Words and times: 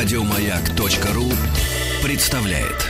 Радиомаяк.ру 0.00 1.24
представляет. 2.04 2.86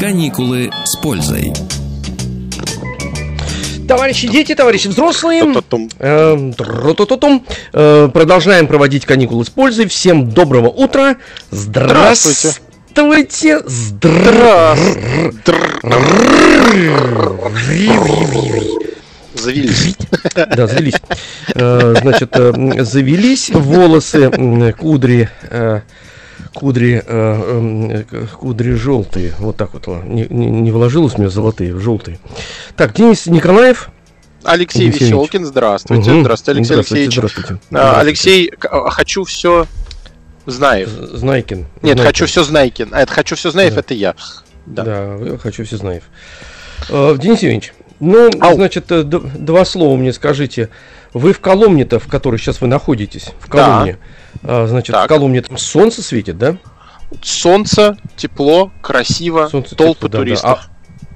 Каникулы 0.00 0.72
с 0.86 0.96
пользой. 0.96 1.52
Товарищи 3.88 4.28
дети, 4.28 4.54
товарищи 4.54 4.86
взрослые, 4.88 5.42
э. 5.98 6.52
Э, 7.72 8.08
продолжаем 8.12 8.66
проводить 8.66 9.06
каникулы 9.06 9.46
с 9.46 9.48
пользой. 9.50 9.88
Всем 9.88 10.30
доброго 10.30 10.68
утра. 10.68 11.16
Здравствуйте. 11.50 12.60
Здравствуйте. 12.90 13.60
Здравствуйте. 13.66 15.00
Завелись. 19.34 19.96
Да, 20.34 20.66
завелись. 20.66 21.00
Э, 21.54 21.94
Значит, 22.02 22.28
э, 22.36 22.84
завелись 22.84 23.50
волосы, 23.50 24.30
кудри, 24.78 25.30
э, 25.50 25.80
кудри, 26.58 27.02
э, 27.06 27.12
м, 27.56 27.90
э, 27.90 28.04
кудри 28.36 28.72
желтые. 28.72 29.32
Вот 29.38 29.56
так 29.56 29.74
вот. 29.74 29.86
Не, 30.04 30.26
не, 30.28 30.46
не 30.50 30.72
вложилось 30.72 31.14
у 31.14 31.18
меня 31.18 31.30
золотые, 31.30 31.78
желтые. 31.78 32.18
Так, 32.76 32.94
Денис 32.94 33.26
Николаев. 33.26 33.90
Алексей 34.42 34.86
Алексей 34.88 35.04
Веселкин, 35.06 35.46
здравствуйте. 35.46 36.10
Мгм. 36.10 36.22
Здравствуйте, 36.22 36.58
Алексей 36.58 36.72
Здравствуйте, 36.74 37.04
Алексеевич. 37.04 37.14
Здравствуйте. 37.32 37.54
А, 37.54 37.58
Здравствуйте. 37.70 38.00
Алексей, 38.00 38.52
а, 38.70 38.90
хочу 38.90 39.24
все 39.24 39.66
Знаев. 40.46 40.88
Знайкин. 40.88 41.58
Нет, 41.58 41.66
Знайкин. 41.82 42.04
хочу 42.04 42.26
все 42.26 42.42
Знайкин. 42.44 42.88
А 42.92 43.02
это 43.02 43.12
хочу 43.12 43.36
все 43.36 43.50
Знаев, 43.50 43.74
Да. 43.74 43.80
это 43.80 43.94
я. 43.94 44.14
Да, 44.66 44.84
Да. 44.84 45.38
хочу 45.38 45.64
все 45.64 45.76
знаев. 45.76 46.02
Э, 46.88 47.16
Денис 47.18 47.38
Евгеньевич, 47.40 47.72
ну, 48.00 48.30
Ау. 48.40 48.54
значит, 48.54 48.90
э, 48.90 49.02
два 49.02 49.64
слова 49.64 49.96
мне 49.96 50.12
скажите. 50.12 50.68
Вы 51.14 51.32
в 51.32 51.40
Коломне-то, 51.40 51.98
в 51.98 52.06
которой 52.06 52.36
сейчас 52.38 52.60
вы 52.60 52.66
находитесь, 52.68 53.32
в 53.40 53.48
Да. 53.50 53.64
Коломне, 53.66 53.98
а, 54.42 54.66
значит, 54.66 54.92
Так. 54.94 55.06
в 55.06 55.08
Коломне 55.08 55.40
там 55.42 55.56
солнце 55.58 56.02
светит, 56.02 56.36
да? 56.38 56.56
Солнце, 57.22 57.96
тепло, 58.16 58.70
красиво, 58.82 59.48
Солнце, 59.50 59.74
толпы 59.74 59.94
тепло, 59.94 60.08
да, 60.08 60.18
да. 60.18 60.24
туристов. 60.24 60.70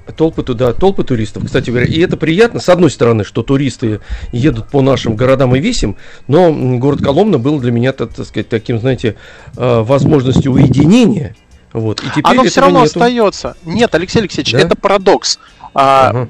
А 0.05 0.11
толпы 0.11 0.43
туда, 0.43 0.73
толпы 0.73 1.03
туристов, 1.03 1.45
кстати 1.45 1.69
говоря. 1.69 1.85
И 1.85 1.99
это 1.99 2.17
приятно, 2.17 2.59
с 2.59 2.67
одной 2.67 2.89
стороны, 2.91 3.23
что 3.23 3.41
туристы 3.43 4.01
едут 4.33 4.67
по 4.69 4.81
нашим 4.81 5.15
городам 5.15 5.55
и 5.55 5.59
весим, 5.59 5.95
но 6.27 6.51
город 6.51 7.01
Коломна 7.01 7.37
был 7.37 7.59
для 7.59 7.71
меня, 7.71 7.93
так, 7.93 8.11
сказать, 8.11 8.49
таким, 8.49 8.79
знаете, 8.79 9.15
э, 9.55 9.79
возможностью 9.81 10.51
уединения. 10.51 11.35
Вот. 11.71 12.01
И 12.03 12.07
теперь 12.09 12.23
Оно 12.25 12.43
все 12.43 12.61
равно 12.61 12.79
нету. 12.81 12.99
остается. 12.99 13.55
Нет, 13.63 13.95
Алексей 13.95 14.19
Алексеевич, 14.19 14.51
Да? 14.51 14.59
это 14.59 14.75
парадокс. 14.75 15.39
А, 15.75 16.27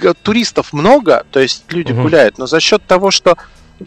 г- 0.00 0.14
туристов 0.14 0.72
много, 0.72 1.24
то 1.30 1.40
есть 1.40 1.64
люди 1.72 1.92
Мгм. 1.92 2.02
гуляют, 2.02 2.38
но 2.38 2.46
за 2.46 2.60
счет 2.60 2.82
того, 2.86 3.10
что 3.10 3.36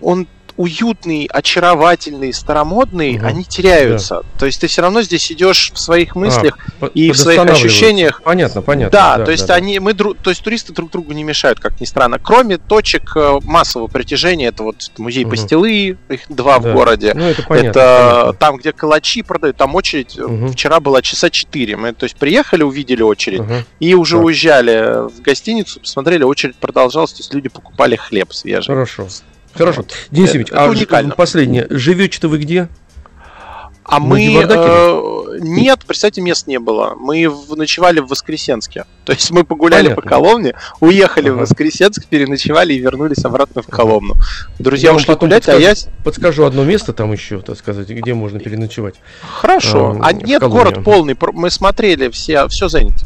он 0.01 0.27
уютный, 0.57 1.29
очаровательный, 1.31 2.33
старомодный, 2.33 3.13
Мгм. 3.17 3.25
они 3.27 3.43
теряются. 3.45 4.23
То 4.39 4.45
есть 4.47 4.59
ты 4.59 4.67
все 4.67 4.81
равно 4.81 5.01
здесь 5.03 5.31
идешь 5.31 5.71
в 5.73 5.79
своих 5.79 6.15
мыслях 6.15 6.57
По- 6.79 6.87
и 6.87 7.11
в 7.11 7.17
своих 7.17 7.39
ощущениях. 7.45 8.21
Понятно, 8.23 8.61
понятно. 8.61 8.91
Да, 8.91 9.23
то 9.23 9.31
есть 9.31 9.49
они, 9.49 9.79
мы, 9.79 9.91
дру- 9.91 10.17
то 10.21 10.29
есть 10.31 10.41
туристы 10.43 10.73
друг 10.73 10.91
другу 10.91 11.13
не 11.13 11.23
мешают, 11.23 11.59
как 11.59 11.79
ни 11.79 11.85
странно. 11.85 12.19
Кроме 12.19 12.57
точек 12.57 13.15
э, 13.15 13.39
массового 13.43 13.87
притяжения, 13.87 14.47
это 14.47 14.63
вот 14.63 14.77
музей 14.97 15.23
Мгм. 15.25 15.31
пастилы, 15.31 15.97
их 16.09 16.21
два 16.29 16.59
Да. 16.59 16.69
в 16.69 16.73
городе. 16.73 17.13
Ну, 17.13 17.23
это 17.25 17.43
понятно. 17.43 17.67
это 17.69 18.09
понятно. 18.11 18.33
там, 18.33 18.57
где 18.57 18.73
калачи 18.73 19.21
продают, 19.21 19.57
там 19.57 19.75
очередь 19.75 20.17
Мгм. 20.17 20.51
вчера 20.51 20.79
была 20.79 21.01
часа 21.01 21.29
4. 21.29 21.77
Мы, 21.77 21.93
то 21.93 22.05
есть, 22.05 22.15
приехали, 22.17 22.63
увидели 22.63 23.03
очередь, 23.03 23.41
Ага. 23.41 23.63
и 23.79 23.93
уже 23.93 24.17
Так. 24.17 24.25
уезжали 24.25 25.07
в 25.07 25.21
гостиницу, 25.21 25.79
посмотрели, 25.79 26.23
очередь 26.23 26.55
продолжалась, 26.55 27.11
то 27.13 27.19
есть 27.19 27.33
люди 27.33 27.49
покупали 27.49 27.95
хлеб 27.95 28.33
свежий. 28.33 28.73
Хорошо. 28.73 29.07
Хорошо. 29.57 29.85
Денис 30.11 30.29
Евгеньевич, 30.29 30.53
а 30.53 30.67
уникально. 30.69 31.15
последнее. 31.15 31.67
Живете-то 31.69 32.27
вы 32.29 32.37
где? 32.39 32.67
А 33.89 34.01
мы... 34.01 34.21
Э, 34.21 35.37
нет, 35.39 35.79
представьте, 35.87 36.19
мест 36.21 36.45
не 36.45 36.59
было. 36.59 36.95
Мы 36.99 37.29
в- 37.29 37.55
ночевали 37.55 37.99
в 38.01 38.07
Воскресенске. 38.07 38.83
То 39.05 39.13
есть 39.13 39.31
мы 39.31 39.45
погуляли 39.45 39.83
Понятно. 39.83 40.01
по 40.01 40.09
Коломне, 40.09 40.55
уехали 40.81 41.29
в 41.29 41.33
Ага. 41.35 41.41
Воскресенск, 41.43 42.05
переночевали 42.07 42.73
и 42.73 42.79
вернулись 42.79 43.23
обратно 43.23 43.61
в 43.61 43.67
Коломну. 43.67 44.15
Друзья 44.59 44.89
Я 44.89 44.95
ушли 44.97 45.15
гулять, 45.15 45.47
а 45.47 45.53
подскажу. 45.53 45.59
я... 45.61 46.03
Подскажу 46.03 46.43
одно 46.45 46.65
место 46.65 46.91
там 46.91 47.13
еще, 47.13 47.39
так 47.39 47.57
сказать, 47.57 47.87
где 47.87 48.13
можно 48.13 48.39
переночевать. 48.39 48.95
Хорошо. 49.21 49.95
А, 50.01 50.09
А 50.09 50.13
в 50.13 50.21
нет, 50.23 50.43
город 50.43 50.83
полный. 50.83 51.15
Мы 51.33 51.49
смотрели, 51.49 52.09
все, 52.09 52.47
все 52.49 52.67
занято. 52.67 53.05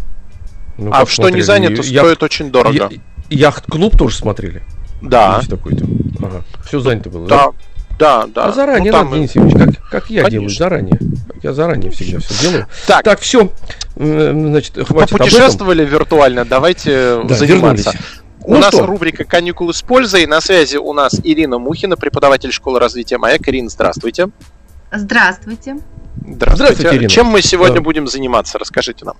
Ну, 0.79 0.89
а 0.91 1.05
что 1.05 1.29
не 1.29 1.41
занято, 1.41 1.83
Я- 1.83 2.01
стоит 2.01 2.23
очень 2.23 2.49
дорого. 2.49 2.73
я- 2.75 2.89
Яхт-клуб 3.29 3.95
тоже 3.97 4.15
смотрели? 4.17 4.63
Да. 5.01 5.37
Есть 5.37 5.49
такой-то. 5.49 5.85
Ага. 6.19 6.43
Все 6.65 6.79
занято 6.79 7.09
было, 7.09 7.27
Да, 7.27 7.47
да, 7.97 8.25
да. 8.27 8.45
А 8.45 8.51
заранее 8.51 8.91
Ну, 8.91 8.97
там 8.97 9.05
надо, 9.05 9.15
и- 9.17 9.19
Денис 9.19 9.35
Евгеньевич, 9.35 9.77
как, 9.77 9.89
как 9.89 10.09
я 10.09 10.23
Конечно. 10.23 10.31
делаю, 10.31 10.49
заранее. 10.49 10.99
Я 11.43 11.53
заранее 11.53 11.91
всегда 11.91 12.19
все 12.19 12.33
делаю. 12.41 12.67
Так, 12.87 13.03
Так, 13.03 13.19
все. 13.19 13.51
Значит, 13.95 14.73
хватит 14.75 14.89
об 14.91 14.97
этом. 14.97 15.17
попутешествовали 15.17 15.85
виртуально, 15.85 16.45
давайте 16.45 17.21
Да, 17.23 17.35
заниматься. 17.35 17.45
вернулись. 17.45 17.87
У 18.43 18.53
Ну 18.53 18.59
нас 18.59 18.73
что? 18.73 18.85
рубрика 18.87 19.23
«Каникулы 19.23 19.71
с 19.73 19.83
пользой». 19.83 20.25
На 20.25 20.41
связи 20.41 20.77
у 20.77 20.93
нас 20.93 21.19
Ирина 21.23 21.59
Мухина, 21.59 21.95
преподаватель 21.95 22.51
школы 22.51 22.79
развития 22.79 23.19
«Маяк». 23.19 23.47
Ирина, 23.47 23.69
здравствуйте. 23.69 24.29
Здравствуйте. 24.91 25.77
Здравствуйте. 26.27 26.55
Здравствуйте, 26.55 26.95
Ирина. 26.97 27.09
Чем 27.09 27.27
мы 27.27 27.41
сегодня 27.43 27.75
Да. 27.75 27.81
будем 27.81 28.07
заниматься? 28.07 28.57
Расскажите 28.57 29.05
нам. 29.05 29.15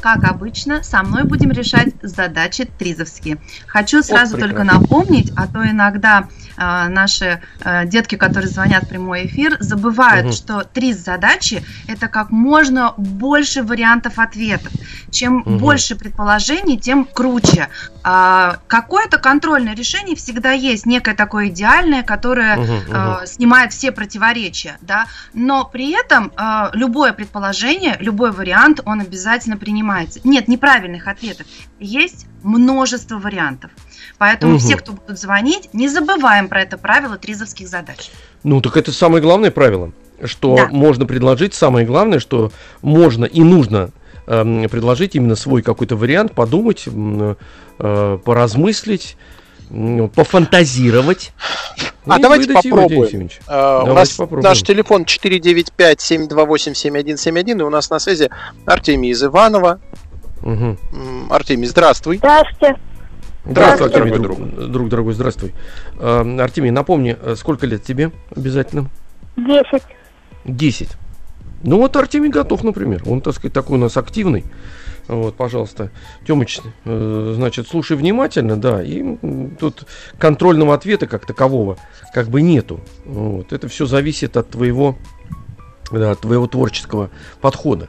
Как 0.00 0.24
обычно, 0.24 0.82
со 0.82 1.02
мной 1.02 1.24
будем 1.24 1.50
решать 1.50 1.88
задачи 2.02 2.64
тризовские. 2.64 3.38
Хочу 3.66 4.02
сразу 4.02 4.36
только 4.38 4.56
прекрасно. 4.60 4.80
напомнить, 4.80 5.30
а 5.36 5.46
то 5.46 5.68
иногда 5.68 6.28
а, 6.56 6.88
наши 6.88 7.42
а, 7.60 7.84
детки, 7.84 8.14
которые 8.16 8.48
звонят 8.48 8.84
в 8.84 8.88
прямой 8.88 9.26
эфир, 9.26 9.56
забывают, 9.60 10.26
Мгм. 10.26 10.32
что 10.32 10.64
триз 10.64 10.96
задачи 10.98 11.62
это 11.86 12.08
как 12.08 12.30
можно 12.30 12.94
больше 12.96 13.62
вариантов 13.62 14.18
ответов. 14.18 14.72
Чем 15.10 15.38
Мгм. 15.38 15.58
больше 15.58 15.96
предположений, 15.96 16.78
тем 16.78 17.04
круче. 17.04 17.68
А, 18.02 18.58
какое-то 18.66 19.18
контрольное 19.18 19.74
решение 19.74 20.16
всегда 20.16 20.52
есть, 20.52 20.86
некое 20.86 21.14
такое 21.14 21.48
идеальное, 21.48 22.02
которое 22.02 22.56
Мгм, 22.56 22.74
мгм. 22.74 23.22
э, 23.22 23.26
снимает 23.26 23.72
все 23.72 23.92
противоречия, 23.92 24.78
да, 24.80 25.06
но 25.34 25.64
при 25.66 25.92
этом 25.92 26.32
э, 26.36 26.70
любое 26.72 27.12
предположение, 27.12 27.96
любой 28.00 28.32
вариант, 28.32 28.80
он 28.86 29.00
обязательно 29.00 29.58
принимается. 29.90 30.20
Нет 30.24 30.48
неправильных 30.48 31.08
ответов, 31.08 31.46
есть 31.78 32.26
множество 32.42 33.18
вариантов. 33.18 33.70
Поэтому 34.18 34.52
Мгм. 34.52 34.60
все, 34.60 34.76
кто 34.76 34.92
будут 34.92 35.18
звонить, 35.18 35.70
не 35.72 35.88
забываем 35.88 36.48
про 36.48 36.62
это 36.62 36.78
правило 36.78 37.16
тризовских 37.16 37.68
задач. 37.68 38.10
Ну, 38.42 38.60
так 38.60 38.76
это 38.76 38.92
самое 38.92 39.22
главное 39.22 39.50
правило, 39.50 39.92
что 40.24 40.56
Да. 40.56 40.68
можно 40.70 41.06
предложить. 41.06 41.54
Самое 41.54 41.86
главное, 41.86 42.18
что 42.20 42.52
можно 42.82 43.24
и 43.24 43.42
нужно 43.42 43.90
эм, 44.26 44.68
предложить 44.68 45.16
именно 45.16 45.34
свой 45.34 45.60
какой-то 45.60 45.96
вариант, 45.96 46.34
подумать, 46.34 46.86
м, 46.86 47.36
э, 47.80 48.18
поразмыслить, 48.24 49.16
пофантазировать. 50.14 51.32
А 52.06 52.18
и 52.18 52.22
давайте 52.22 52.50
его, 52.50 52.60
попробуем. 52.62 52.88
Денис 52.88 53.06
Евгеньевич. 53.12 53.40
Э, 53.46 53.80
У 53.82 53.86
Давайте 53.86 53.94
нас 53.94 54.10
попробуем. 54.12 54.48
наш 54.48 54.62
телефон 54.62 55.04
495-728-7171, 55.04 57.60
и 57.60 57.62
у 57.62 57.70
нас 57.70 57.90
на 57.90 57.98
связи 57.98 58.30
Артемий 58.66 59.10
из 59.10 59.22
Иванова. 59.22 59.80
М, 60.42 60.78
Артемий, 61.30 61.66
здравствуй. 61.68 62.16
Здравствуйте. 62.18 62.76
Здравствуй, 63.44 63.88
Здравствуй, 63.88 63.88
Артемий, 63.88 64.10
дорогой 64.10 64.46
друг, 64.48 64.70
друг 64.70 64.88
дорогой, 64.88 65.12
здравствуй. 65.14 65.54
Э, 65.98 66.36
Артемий, 66.40 66.70
напомни, 66.70 67.16
э, 67.20 67.34
сколько 67.36 67.66
лет 67.66 67.84
тебе 67.84 68.10
обязательно? 68.34 68.88
Десять. 69.36 69.82
10. 70.44 70.88
Ну 71.62 71.76
вот 71.76 71.94
Артемий 71.96 72.30
готов, 72.30 72.64
например. 72.64 73.02
Он, 73.06 73.20
так 73.20 73.34
сказать, 73.34 73.52
такой 73.52 73.76
у 73.76 73.80
нас 73.80 73.96
активный. 73.96 74.44
Вот, 75.10 75.36
пожалуйста. 75.36 75.90
Тёмыч, 76.24 76.60
э, 76.84 77.32
значит, 77.34 77.66
слушай 77.66 77.96
внимательно, 77.96 78.56
да, 78.56 78.80
и 78.80 79.16
тут 79.58 79.86
контрольного 80.18 80.72
ответа 80.72 81.08
как 81.08 81.26
такового 81.26 81.78
как 82.14 82.28
бы 82.28 82.42
нету. 82.42 82.80
Вот, 83.04 83.52
это 83.52 83.66
все 83.66 83.86
зависит 83.86 84.36
от 84.36 84.50
твоего, 84.50 84.96
да, 85.90 86.12
от 86.12 86.20
твоего 86.20 86.46
творческого 86.46 87.10
подхода. 87.40 87.88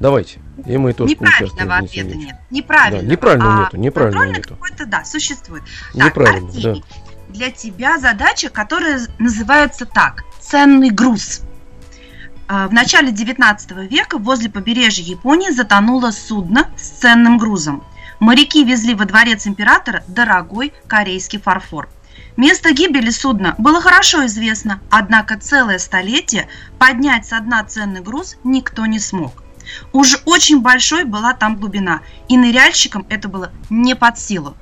Давайте. 0.00 0.40
И 0.66 0.76
мы 0.76 0.92
тоже. 0.92 1.12
Неправильного 1.14 1.76
ответа 1.76 2.16
нет. 2.16 2.36
Неправильного. 2.50 3.02
Да, 3.04 3.10
неправильного 3.10 3.54
А 3.54 3.64
нету, 3.64 3.76
неправильного 3.78 4.24
нету. 4.24 4.48
какой-то, 4.50 4.86
да, 4.86 5.04
существует. 5.04 5.62
Так, 5.94 6.06
Неправильно, 6.06 6.48
да. 6.52 6.56
Артемий, 6.56 6.84
для 7.30 7.50
тебя 7.50 7.98
задача, 7.98 8.50
которая 8.50 9.00
называется 9.18 9.86
так 9.86 10.24
«Ценный 10.40 10.90
груз». 10.90 11.42
А, 12.52 12.66
В 12.66 12.72
начале 12.72 13.12
19 13.12 13.70
века 13.88 14.18
возле 14.18 14.50
побережья 14.50 15.04
Японии 15.04 15.50
затонуло 15.50 16.10
судно 16.10 16.68
с 16.76 16.88
ценным 16.88 17.38
грузом. 17.38 17.84
Моряки 18.18 18.64
везли 18.64 18.94
во 18.94 19.04
дворец 19.04 19.46
императора 19.46 20.02
дорогой 20.08 20.72
корейский 20.88 21.38
фарфор. 21.38 21.88
Место 22.36 22.72
гибели 22.72 23.10
судна 23.10 23.54
было 23.58 23.80
хорошо 23.80 24.26
известно, 24.26 24.80
однако 24.90 25.38
целое 25.38 25.78
столетие 25.78 26.48
поднять 26.76 27.24
со 27.24 27.38
дна 27.38 27.62
ценный 27.62 28.00
груз 28.00 28.36
никто 28.42 28.84
не 28.84 28.98
смог. 28.98 29.44
Уж 29.92 30.20
очень 30.24 30.60
большой 30.60 31.04
была 31.04 31.34
там 31.34 31.54
глубина, 31.54 32.00
и 32.28 32.36
ныряльщикам 32.36 33.06
это 33.10 33.28
было 33.28 33.52
не 33.70 33.94
под 33.94 34.18
силу. 34.18 34.56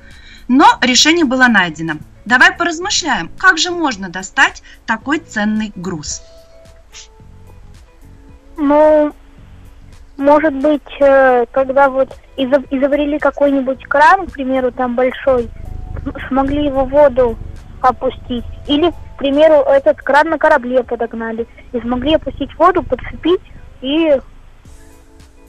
Но 0.46 0.76
решение 0.82 1.25
было 1.25 1.46
найдено. 1.46 1.94
Давай 2.26 2.52
поразмышляем, 2.52 3.31
как 3.38 3.56
же 3.56 3.70
можно 3.70 4.11
достать 4.11 4.62
такой 4.84 5.20
ценный 5.20 5.73
груз. 5.75 6.20
Ну, 8.58 9.14
может 10.16 10.52
быть, 10.55 10.82
э, 11.00 11.46
когда 11.52 11.88
вот 11.88 12.14
изобрели 12.37 13.19
какой-нибудь 13.20 13.84
кран, 13.84 14.26
к 14.26 14.32
примеру, 14.32 14.72
там 14.72 14.96
большой, 14.96 15.49
смогли 16.26 16.66
его 16.66 16.84
воду 16.84 17.38
опустить. 17.81 18.44
Или, 18.66 18.90
к 18.90 19.19
примеру, 19.19 19.62
этот 19.62 20.02
кран 20.02 20.31
на 20.31 20.38
корабле 20.38 20.82
подогнали 20.82 21.46
и 21.72 21.81
смогли 21.81 22.14
опустить 22.14 22.52
воду, 22.58 22.82
подцепить 22.82 23.40
и... 23.81 24.20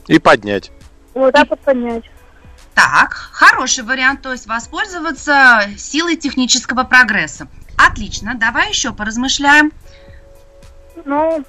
И 0.06 0.18
поднять. 0.20 0.70
Вот 1.12 1.34
так 1.34 1.50
вот 1.50 1.60
поднять. 1.60 2.04
Так, 2.74 3.12
хороший 3.32 3.82
вариант, 3.82 4.22
то 4.22 4.30
есть 4.30 4.46
воспользоваться 4.46 5.62
силой 5.76 6.14
технического 6.14 6.84
прогресса. 6.84 7.48
Отлично, 7.76 8.34
давай 8.36 8.68
еще 8.68 8.92
поразмышляем. 8.92 9.72
Ну, 11.04 11.44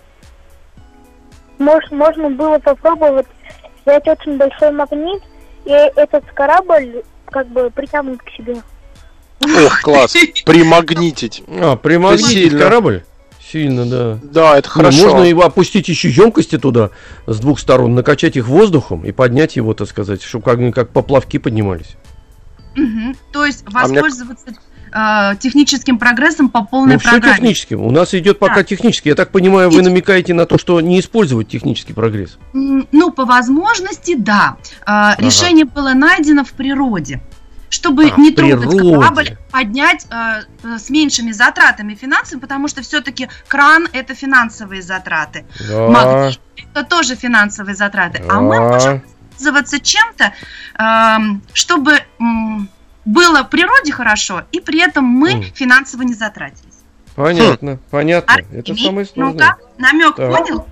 может, 1.62 1.92
можно 1.92 2.30
было 2.30 2.60
попробовать 2.60 3.28
взять 3.86 4.08
очень 4.08 4.38
большой 4.38 4.72
магнит 4.72 5.22
и 5.66 5.72
этот 5.72 6.26
корабль 6.34 7.04
как 7.26 7.48
бы 7.48 7.70
притянуть 7.70 8.20
к 8.20 8.30
себе. 8.32 8.58
Ох, 9.44 9.82
класс. 9.82 10.16
Примагнитить. 10.46 11.44
А, 11.48 11.76
примагнитить 11.76 12.58
корабль? 12.58 13.04
Сильно, 13.52 13.86
да. 13.86 14.20
Да, 14.24 14.58
это 14.58 14.70
хорошо. 14.70 14.98
Ну, 14.98 15.10
можно 15.10 15.24
его 15.26 15.44
опустить 15.44 15.90
еще 15.90 16.10
емкости 16.10 16.58
туда 16.58 16.92
с 17.28 17.40
двух 17.40 17.60
сторон, 17.60 17.96
накачать 17.96 18.38
их 18.38 18.48
воздухом 18.48 19.04
и 19.04 19.12
поднять 19.12 19.56
его, 19.56 19.74
так 19.74 19.90
сказать, 19.90 20.22
чтобы 20.22 20.46
как, 20.46 20.74
как 20.74 20.90
поплавки 20.92 21.38
поднимались. 21.38 21.98
Угу. 22.78 23.16
То 23.34 23.46
есть 23.46 23.64
воспользоваться 23.66 24.46
а 24.48 24.52
мне... 24.52 24.60
техническим 25.40 25.98
прогрессом 25.98 26.50
по 26.50 26.64
полной 26.64 26.96
ну, 26.96 27.00
программе. 27.00 27.22
все 27.22 27.34
техническим. 27.34 27.82
У 27.82 27.92
нас 27.92 28.14
идет 28.14 28.40
пока 28.40 28.56
да. 28.56 28.64
технический. 28.64 29.10
Я 29.10 29.16
так 29.16 29.32
понимаю, 29.32 29.70
вы 29.70 29.82
намекаете 29.82 30.34
на 30.34 30.46
то, 30.46 30.58
что 30.58 30.82
не 30.82 31.00
использовать 31.00 31.48
технический 31.48 31.94
прогресс. 31.94 32.38
Ну, 32.54 33.12
по 33.12 33.26
возможности, 33.26 34.16
да. 34.16 34.58
А, 34.86 35.14
ага. 35.14 35.24
Решение 35.24 35.66
было 35.66 35.94
найдено 35.94 36.44
в 36.44 36.52
природе 36.54 37.22
чтобы 37.72 38.12
а, 38.12 38.20
не 38.20 38.32
трогать 38.32 38.78
корабль, 38.78 39.38
поднять 39.50 40.06
э, 40.12 40.44
э, 40.64 40.78
с 40.78 40.90
меньшими 40.90 41.32
затратами 41.32 41.96
финансовыми, 41.96 42.42
потому 42.42 42.68
что 42.68 42.82
все-таки 42.82 43.30
кран 43.48 43.88
это 43.94 44.14
финансовые 44.14 44.82
затраты. 44.82 45.46
Да. 45.70 45.88
Магнит 45.88 46.40
это 46.74 46.84
тоже 46.84 47.16
финансовые 47.16 47.76
затраты. 47.76 48.22
Да. 48.28 48.36
А 48.36 48.42
мы 48.42 48.60
можем 48.60 49.02
пользоваться 49.32 49.80
чем-то, 49.80 50.34
э, 50.80 51.18
чтобы 51.54 51.94
э, 51.94 52.02
было 53.12 53.44
природе 53.44 53.92
хорошо, 53.92 54.44
и 54.52 54.60
при 54.60 54.82
этом 54.82 55.06
мы 55.06 55.34
mm. 55.34 55.54
финансово 55.54 56.04
не 56.04 56.14
затратились. 56.14 56.72
Понятно, 57.16 57.74
хм. 57.74 57.80
понятно. 57.90 58.34
Артемий, 58.34 58.60
это 58.60 58.76
самое 58.76 59.06
сложное. 59.06 59.34
Ну-ка, 59.34 59.58
намек 59.78 60.16
да. 60.16 60.30
понял? 60.30 60.66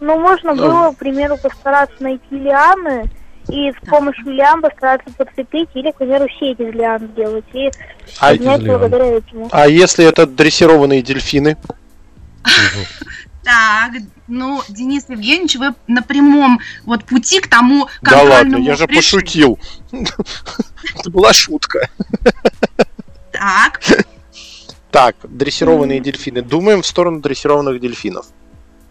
Ну, 0.00 0.18
можно 0.18 0.54
было, 0.54 0.92
к 0.92 0.96
примеру, 0.96 1.36
постараться 1.36 2.02
найти 2.02 2.24
лианы, 2.30 3.10
и 3.48 3.70
с 3.72 3.88
помощью 3.88 4.32
лиан 4.32 4.60
постараться 4.60 5.10
подцепить 5.16 5.68
или, 5.74 5.90
к 5.90 5.96
примеру, 5.96 6.26
сеть 6.38 6.58
из 6.60 6.74
лиан 6.74 7.08
сделать 7.12 7.44
и 7.52 7.70
а, 8.18 8.30
поднять 8.30 8.64
благодаря 8.64 9.06
этому. 9.06 9.48
А 9.50 9.66
если 9.66 10.04
это 10.04 10.26
дрессированные 10.26 11.02
дельфины? 11.02 11.56
Так, 13.42 13.92
ну, 14.28 14.62
Денис 14.68 15.04
Евгеньевич, 15.08 15.56
вы 15.56 15.74
на 15.86 16.02
прямом 16.02 16.60
вот 16.84 17.04
пути 17.04 17.40
к 17.40 17.48
тому 17.48 17.88
Да 18.02 18.22
ладно, 18.22 18.56
я 18.56 18.76
же 18.76 18.86
пошутил. 18.86 19.58
Это 19.92 21.10
была 21.10 21.32
шутка. 21.32 21.88
Так. 23.32 23.80
Так, 24.90 25.16
дрессированные 25.22 26.00
дельфины. 26.00 26.42
Думаем 26.42 26.82
в 26.82 26.86
сторону 26.86 27.20
дрессированных 27.20 27.80
дельфинов. 27.80 28.26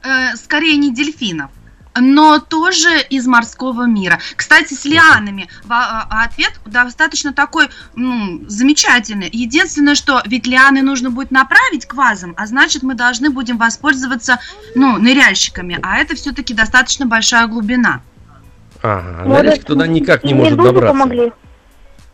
Э, 0.01 0.35
скорее 0.35 0.77
не 0.77 0.93
дельфинов 0.93 1.51
но 1.95 2.39
тоже 2.39 3.01
из 3.09 3.27
морского 3.27 3.85
мира. 3.85 4.19
Кстати, 4.35 4.73
с 4.73 4.85
лианами 4.85 5.47
а, 5.67 6.07
а 6.09 6.23
ответ 6.23 6.59
достаточно 6.65 7.33
такой 7.33 7.69
ну, 7.95 8.41
замечательный. 8.47 9.29
Единственное, 9.31 9.95
что 9.95 10.21
ведь 10.25 10.47
лианы 10.47 10.81
нужно 10.81 11.09
будет 11.09 11.31
направить 11.31 11.85
к 11.85 11.93
вазам, 11.93 12.33
а 12.37 12.45
значит 12.47 12.83
мы 12.83 12.95
должны 12.95 13.29
будем 13.29 13.57
воспользоваться 13.57 14.39
ну, 14.75 14.97
ныряльщиками, 14.97 15.79
а 15.81 15.97
это 15.97 16.15
все-таки 16.15 16.53
достаточно 16.53 17.05
большая 17.05 17.47
глубина. 17.47 18.01
Ага, 18.81 19.21
а 19.21 19.25
ныряльщик 19.25 19.65
туда 19.65 19.87
никак 19.87 20.23
не 20.23 20.33
может 20.33 20.57
добраться. 20.57 20.93
Помогли. 20.93 21.33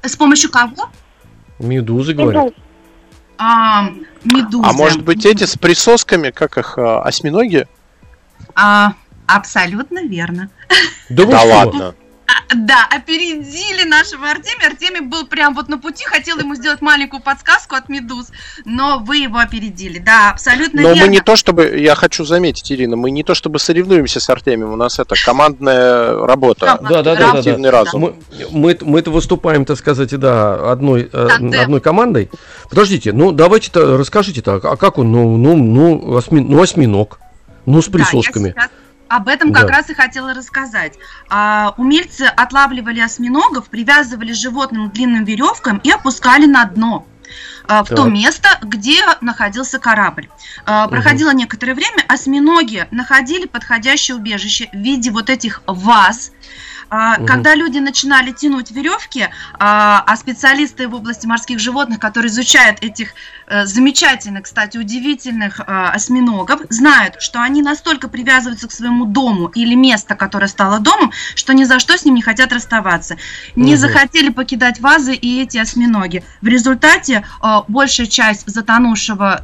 С 0.01 0.15
помощью 0.15 0.51
кого? 0.51 0.89
Медузы, 1.59 2.13
говорят. 2.13 2.53
А, 3.37 3.89
медузы. 4.23 4.63
А 4.63 4.73
может 4.73 5.03
быть 5.03 5.25
эти 5.25 5.43
с 5.43 5.57
присосками, 5.57 6.31
как 6.31 6.57
их, 6.57 6.77
а, 6.77 7.01
осьминоги? 7.01 7.67
А, 8.53 8.93
Абсолютно 9.27 10.03
верно. 10.03 10.49
Да, 11.09 11.25
да 11.25 11.43
ладно. 11.43 11.95
А, 12.27 12.55
да, 12.55 12.87
опередили 12.89 13.87
нашего 13.87 14.29
Артемия. 14.29 14.69
Артемий 14.69 15.01
был 15.01 15.27
прям 15.27 15.53
вот 15.53 15.69
на 15.69 15.77
пути, 15.77 16.05
хотел 16.05 16.39
ему 16.39 16.55
сделать 16.55 16.81
маленькую 16.81 17.21
подсказку 17.21 17.75
от 17.75 17.87
Медуз, 17.87 18.31
но 18.65 18.99
вы 18.99 19.17
его 19.17 19.37
опередили. 19.37 19.99
Да, 19.99 20.31
абсолютно 20.31 20.81
но 20.81 20.89
верно. 20.89 21.03
мы 21.03 21.07
не 21.09 21.19
то 21.19 21.35
чтобы, 21.35 21.77
я 21.77 21.93
хочу 21.93 22.25
заметить, 22.25 22.71
Ирина, 22.71 22.95
мы 22.95 23.11
не 23.11 23.23
то 23.23 23.35
чтобы 23.35 23.59
соревнуемся 23.59 24.19
с 24.19 24.29
Артемием, 24.29 24.71
у 24.71 24.75
нас 24.75 24.97
это 24.97 25.15
командная 25.23 26.17
работа. 26.25 26.79
Да, 26.81 27.03
да, 27.03 27.15
да, 27.15 27.33
да, 27.33 27.57
да. 27.57 27.71
Разум. 27.71 28.01
Мы, 28.01 28.15
мы, 28.51 28.77
мы 28.81 28.99
это 28.99 29.11
выступаем, 29.11 29.65
так 29.65 29.77
сказать, 29.77 30.17
да, 30.17 30.71
одной, 30.71 31.09
э, 31.11 31.27
одной 31.61 31.81
командой. 31.81 32.31
Подождите, 32.69 33.13
ну 33.13 33.33
давайте-то 33.33 33.97
расскажите 33.97 34.41
так, 34.41 34.65
а 34.65 34.77
как 34.77 34.97
он, 34.97 35.11
ну, 35.11 35.37
ну, 35.37 35.55
ну, 35.55 36.17
осьми, 36.17 36.41
ну 36.41 36.59
осьминог, 36.61 37.19
ну 37.67 37.81
с 37.83 37.87
присосками. 37.87 38.53
Да, 38.55 38.61
я 38.61 38.67
сейчас 38.67 38.84
об 39.07 39.27
этом 39.27 39.53
как 39.53 39.67
да. 39.67 39.73
раз 39.73 39.89
и 39.89 39.93
хотела 39.93 40.33
рассказать. 40.33 40.93
А, 41.29 41.73
умельцы 41.77 42.23
отлавливали 42.23 42.99
осьминогов, 42.99 43.69
привязывали 43.69 44.33
животным 44.33 44.89
к 44.89 44.93
длинным 44.93 45.25
веревкам 45.25 45.77
и 45.83 45.91
опускали 45.91 46.45
на 46.45 46.65
дно 46.65 47.05
а, 47.67 47.83
в 47.83 47.87
так. 47.87 47.97
то 47.97 48.05
место, 48.05 48.59
где 48.61 49.01
находился 49.21 49.79
корабль. 49.79 50.29
А, 50.65 50.87
проходило 50.87 51.29
угу. 51.29 51.37
некоторое 51.37 51.73
время, 51.73 52.03
осьминоги 52.07 52.87
находили 52.91 53.45
подходящее 53.45 54.15
убежище 54.15 54.69
в 54.71 54.77
виде 54.77 55.11
вот 55.11 55.29
этих 55.29 55.61
ваз, 55.65 56.31
угу. 56.89 57.25
Когда 57.25 57.55
люди 57.55 57.79
начинали 57.79 58.31
тянуть 58.31 58.71
веревки, 58.71 59.27
а, 59.59 60.03
а 60.05 60.15
специалисты 60.15 60.87
в 60.87 60.95
области 60.95 61.25
морских 61.25 61.59
животных, 61.59 61.99
которые 61.99 62.29
изучают 62.29 62.83
этих 62.83 63.13
э, 63.47 63.65
замечательных, 63.65 64.43
кстати, 64.43 64.77
удивительных 64.77 65.61
а, 65.65 65.91
осьминогов, 65.91 66.61
знают, 66.69 67.21
что 67.21 67.41
они 67.41 67.61
настолько 67.61 68.07
привязываются 68.07 68.67
к 68.67 68.71
своему 68.71 69.05
дому 69.05 69.47
или 69.47 69.75
месту, 69.75 70.15
которое 70.15 70.47
стало 70.47 70.79
домом, 70.79 71.11
что 71.35 71.53
ни 71.53 71.63
за 71.63 71.79
что 71.79 71.97
с 71.97 72.05
ним 72.05 72.15
не 72.15 72.21
хотят 72.21 72.53
расставаться. 72.53 73.17
Не 73.55 73.73
угу. 73.73 73.81
захотели 73.81 74.29
покидать 74.29 74.79
вазы 74.79 75.13
и 75.13 75.41
эти 75.41 75.57
осьминоги. 75.57 76.23
В 76.41 76.47
результате 76.47 77.25
большая 77.67 78.07
часть 78.07 78.47
затонувшего 78.47 79.41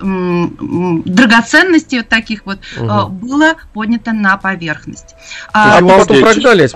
драгоценностей 1.05 1.99
вот 1.99 2.09
таких 2.09 2.45
вот 2.45 2.59
угу. 2.77 3.07
было 3.09 3.55
поднято 3.73 4.11
на 4.13 4.37
поверхность. 4.37 5.15
А, 5.53 5.77
а 5.77 5.81
потом 5.81 6.21
прогнали 6.21 6.69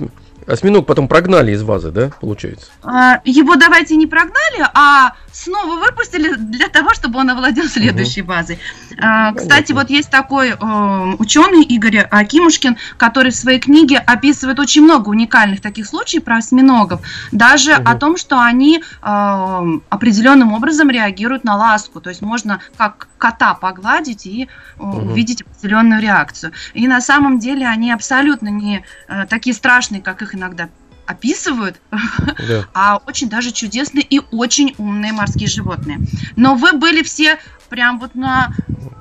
Осьминог 0.47 0.85
потом 0.85 1.07
прогнали 1.07 1.51
из 1.51 1.63
вазы, 1.63 1.91
да, 1.91 2.11
получается? 2.21 2.67
А, 2.83 3.19
его 3.25 3.55
давайте 3.55 3.95
не 3.95 4.05
прогнали, 4.05 4.65
а 4.73 5.13
снова 5.31 5.79
выпустили 5.79 6.35
для 6.35 6.69
того, 6.69 6.93
чтобы 6.93 7.19
он 7.19 7.29
овладел 7.29 7.65
следующей 7.65 8.21
угу. 8.21 8.29
базой. 8.29 8.59
А, 8.99 9.33
кстати, 9.33 9.71
вот 9.71 9.89
есть 9.89 10.09
такой 10.09 10.51
э, 10.51 11.15
ученый 11.19 11.63
Игорь 11.63 11.97
Акимушкин, 11.97 12.77
который 12.97 13.31
в 13.31 13.35
своей 13.35 13.59
книге 13.59 13.97
описывает 13.97 14.59
очень 14.59 14.83
много 14.83 15.09
уникальных 15.09 15.61
таких 15.61 15.87
случаев 15.87 16.23
про 16.23 16.37
осьминогов, 16.37 17.01
даже 17.31 17.73
угу. 17.73 17.81
о 17.85 17.95
том, 17.95 18.17
что 18.17 18.39
они 18.39 18.77
э, 18.79 19.79
определенным 19.89 20.53
образом 20.53 20.89
реагируют 20.89 21.43
на 21.43 21.57
ласку, 21.57 22.01
то 22.01 22.09
есть 22.09 22.21
можно 22.21 22.61
как 22.77 23.07
кота 23.17 23.53
погладить 23.53 24.25
и 24.25 24.50
угу. 24.77 25.12
увидеть 25.12 25.41
определенную 25.41 26.01
реакцию. 26.01 26.53
И 26.74 26.88
на 26.88 27.01
самом 27.01 27.39
деле 27.39 27.67
они 27.67 27.91
абсолютно 27.91 28.50
не 28.50 28.84
э, 29.07 29.25
такие 29.29 29.53
страшные, 29.53 30.01
как 30.01 30.22
их 30.22 30.36
иногда 30.36 30.69
описывают, 31.05 31.79
да. 32.48 32.65
а 32.74 32.98
очень 33.05 33.29
даже 33.29 33.51
чудесные 33.51 34.03
и 34.03 34.22
очень 34.31 34.74
умные 34.77 35.13
морские 35.13 35.48
животные. 35.48 36.00
Но 36.36 36.55
вы 36.55 36.74
были 36.74 37.03
все 37.03 37.38
прям 37.69 38.00
вот 38.00 38.15
на 38.15 38.53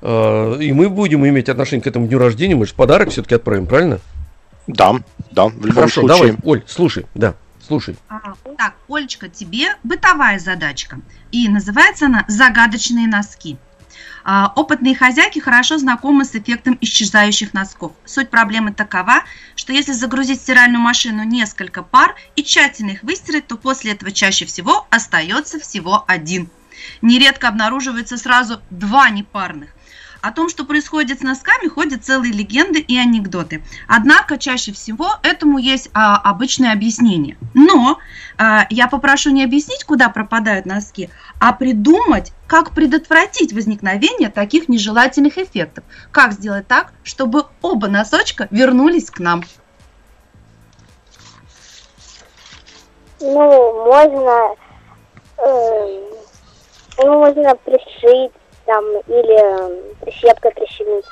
А, 0.00 0.56
И 0.58 0.72
мы 0.72 0.88
будем 0.88 1.26
иметь 1.26 1.48
отношение 1.48 1.82
к 1.82 1.86
этому 1.88 2.06
дню 2.06 2.18
рождения. 2.18 2.54
Мы 2.54 2.66
же 2.66 2.74
подарок 2.74 3.10
все-таки 3.10 3.34
отправим, 3.34 3.66
правильно? 3.66 3.98
Да, 4.66 4.94
да, 5.32 5.46
в 5.46 5.54
любом 5.56 5.72
Хорошо, 5.74 6.00
случае. 6.02 6.16
давай, 6.18 6.36
Оль, 6.44 6.62
слушай, 6.66 7.06
да, 7.14 7.34
слушай. 7.66 7.96
А, 8.08 8.20
Так, 8.56 8.74
Олечка, 8.88 9.28
тебе 9.28 9.66
бытовая 9.82 10.38
задачка. 10.38 11.00
И 11.32 11.48
называется 11.48 12.06
она 12.06 12.24
«Загадочные 12.28 13.08
носки». 13.08 13.56
А, 14.26 14.50
Опытные 14.56 14.96
хозяйки 14.96 15.38
хорошо 15.38 15.76
знакомы 15.76 16.24
с 16.24 16.34
эффектом 16.34 16.78
исчезающих 16.80 17.52
носков. 17.52 17.92
Суть 18.06 18.30
проблемы 18.30 18.72
такова, 18.72 19.22
что 19.54 19.74
если 19.74 19.92
загрузить 19.92 20.40
в 20.40 20.42
стиральную 20.42 20.80
машину 20.80 21.24
несколько 21.24 21.82
пар 21.82 22.14
и 22.34 22.42
тщательно 22.42 22.92
их 22.92 23.02
выстирать, 23.02 23.46
то 23.46 23.56
после 23.56 23.92
этого 23.92 24.10
чаще 24.12 24.46
всего 24.46 24.86
остается 24.88 25.60
всего 25.60 26.04
один. 26.08 26.48
Нередко 27.02 27.48
обнаруживается 27.48 28.16
сразу 28.16 28.60
два 28.70 29.10
непарных. 29.10 29.70
О 30.22 30.32
том, 30.32 30.48
что 30.48 30.64
происходит 30.64 31.20
с 31.20 31.22
носками, 31.22 31.68
ходят 31.68 32.02
целые 32.02 32.32
легенды 32.32 32.80
и 32.80 32.96
анекдоты. 32.96 33.62
Однако 33.86 34.38
чаще 34.38 34.72
всего 34.72 35.10
этому 35.22 35.58
есть 35.58 35.90
а, 35.92 36.16
обычное 36.16 36.72
объяснение. 36.72 37.36
Но 37.52 37.98
а, 38.38 38.66
я 38.70 38.88
попрошу 38.88 39.28
не 39.32 39.44
объяснить, 39.44 39.84
куда 39.84 40.08
пропадают 40.08 40.64
носки, 40.64 41.10
а 41.40 41.52
придумать, 41.52 42.32
как 42.54 42.70
предотвратить 42.72 43.52
возникновение 43.52 44.30
таких 44.30 44.68
нежелательных 44.68 45.38
эффектов. 45.38 45.82
Как 46.12 46.30
сделать 46.34 46.68
так, 46.68 46.92
чтобы 47.02 47.46
оба 47.62 47.88
носочка 47.88 48.46
вернулись 48.52 49.10
к 49.10 49.18
нам. 49.18 49.42
Ну, 53.18 53.84
можно, 53.84 54.54
э, 55.38 56.00
ну, 56.98 57.18
можно 57.18 57.56
пришить 57.56 58.30
там 58.66 58.84
или 59.08 59.34
э, 59.34 59.94
прищепкой 60.00 60.52
прищемить. 60.52 61.06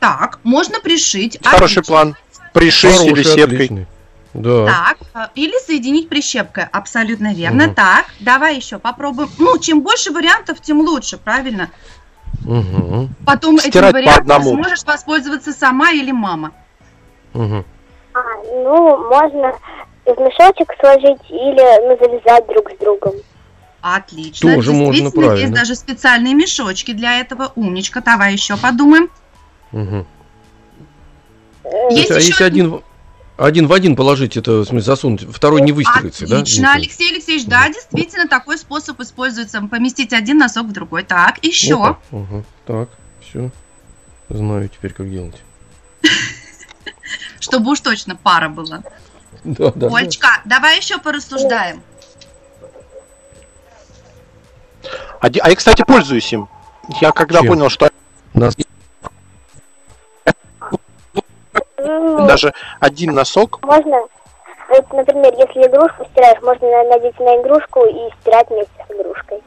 Так, 0.00 0.40
можно 0.44 0.80
пришить. 0.80 1.38
Хороший 1.44 1.80
отлично. 1.80 1.94
план. 1.94 2.16
Пришить 2.54 3.02
или 3.02 3.22
сеткой. 3.22 3.44
отличный. 3.44 3.86
Да. 4.34 4.66
Так, 4.66 4.98
э, 5.14 5.28
или 5.36 5.56
соединить 5.64 6.08
прищепкой. 6.08 6.64
Абсолютно 6.72 7.32
верно. 7.32 7.66
Мгм. 7.66 7.74
Так, 7.74 8.06
давай 8.20 8.56
еще 8.56 8.78
попробуем. 8.78 9.30
Ну, 9.38 9.58
чем 9.58 9.80
больше 9.82 10.12
вариантов, 10.12 10.60
тем 10.60 10.80
лучше, 10.80 11.18
правильно? 11.18 11.70
Мгм, 12.44 13.14
Потом 13.24 13.58
Стирать 13.58 13.74
этим 13.76 13.86
по 13.86 13.92
вариантом 13.92 14.22
одному. 14.36 14.50
сможешь 14.54 14.84
воспользоваться 14.84 15.52
сама 15.52 15.92
или 15.92 16.10
мама. 16.12 16.50
мгм. 17.32 17.64
А, 18.12 18.18
ну, 18.44 19.08
можно 19.08 19.52
в 20.04 20.20
мешочек 20.20 20.72
сложить 20.80 21.22
или 21.30 21.88
ну, 21.88 21.96
завязать 21.98 22.46
друг 22.48 22.70
с 22.70 22.78
другом. 22.78 23.14
Отлично. 23.80 24.54
Тоже 24.54 24.72
можно, 24.72 24.92
Действительно, 24.92 25.22
есть 25.24 25.34
правильно. 25.42 25.54
даже 25.56 25.74
специальные 25.74 26.34
мешочки 26.34 26.92
для 26.92 27.20
этого. 27.20 27.52
Умничка. 27.54 28.00
Давай 28.00 28.32
еще 28.32 28.56
подумаем. 28.56 29.10
Мгм. 29.72 30.06
Есть 31.90 32.10
а 32.10 32.14
еще 32.16 32.28
если 32.28 32.44
один, 32.44 32.70
в- 32.70 32.82
один 33.36 33.66
в 33.66 33.72
один 33.72 33.96
положить, 33.96 34.36
это, 34.36 34.60
в 34.60 34.64
смысле, 34.64 34.82
засунуть, 34.82 35.22
второй 35.34 35.60
не 35.62 35.72
выстирается, 35.72 36.26
да? 36.26 36.38
Отлично? 36.38 36.72
Алексей 36.72 37.10
Алексеевич, 37.10 37.46
да, 37.46 37.68
действительно, 37.68 38.28
такой 38.28 38.58
способ 38.58 39.00
используется. 39.00 39.60
Поместить 39.62 40.12
один 40.12 40.38
носок 40.38 40.66
в 40.66 40.72
другой. 40.72 41.02
Так, 41.02 41.44
еще. 41.44 41.74
Опа, 41.74 41.98
ага, 42.12 42.44
Так, 42.66 42.88
все. 43.20 43.50
Знаю 44.28 44.68
теперь, 44.68 44.92
как 44.92 45.10
делать. 45.10 45.42
Чтобы 47.40 47.72
уж 47.72 47.80
точно 47.80 48.14
пара 48.16 48.48
была. 48.48 48.82
Да, 49.42 49.72
да, 49.74 49.88
да. 49.88 49.96
Олечка, 49.96 50.40
давай 50.44 50.78
еще 50.78 50.98
порассуждаем. 50.98 51.82
А, 55.20 55.26
а 55.26 55.48
я, 55.50 55.56
кстати, 55.56 55.82
пользуюсь 55.86 56.32
им. 56.32 56.48
Я 57.00 57.12
когда 57.12 57.40
Чем? 57.40 57.48
понял, 57.48 57.68
что 57.68 57.90
Нас- 58.34 58.54
Ну, 61.84 62.26
даже 62.26 62.52
один 62.80 63.14
носок, 63.14 63.60
можно, 63.62 63.98
вот, 64.68 64.92
например, 64.92 65.32
если 65.38 65.66
игрушку 65.68 66.04
стираешь, 66.12 66.40
можно 66.42 66.68
на- 66.68 66.84
надеть 66.84 67.18
на 67.20 67.40
игрушку 67.42 67.84
и 67.84 68.10
стирать 68.20 68.48
вместе 68.50 68.72
с 68.88 68.90
игрушкой. 68.92 69.38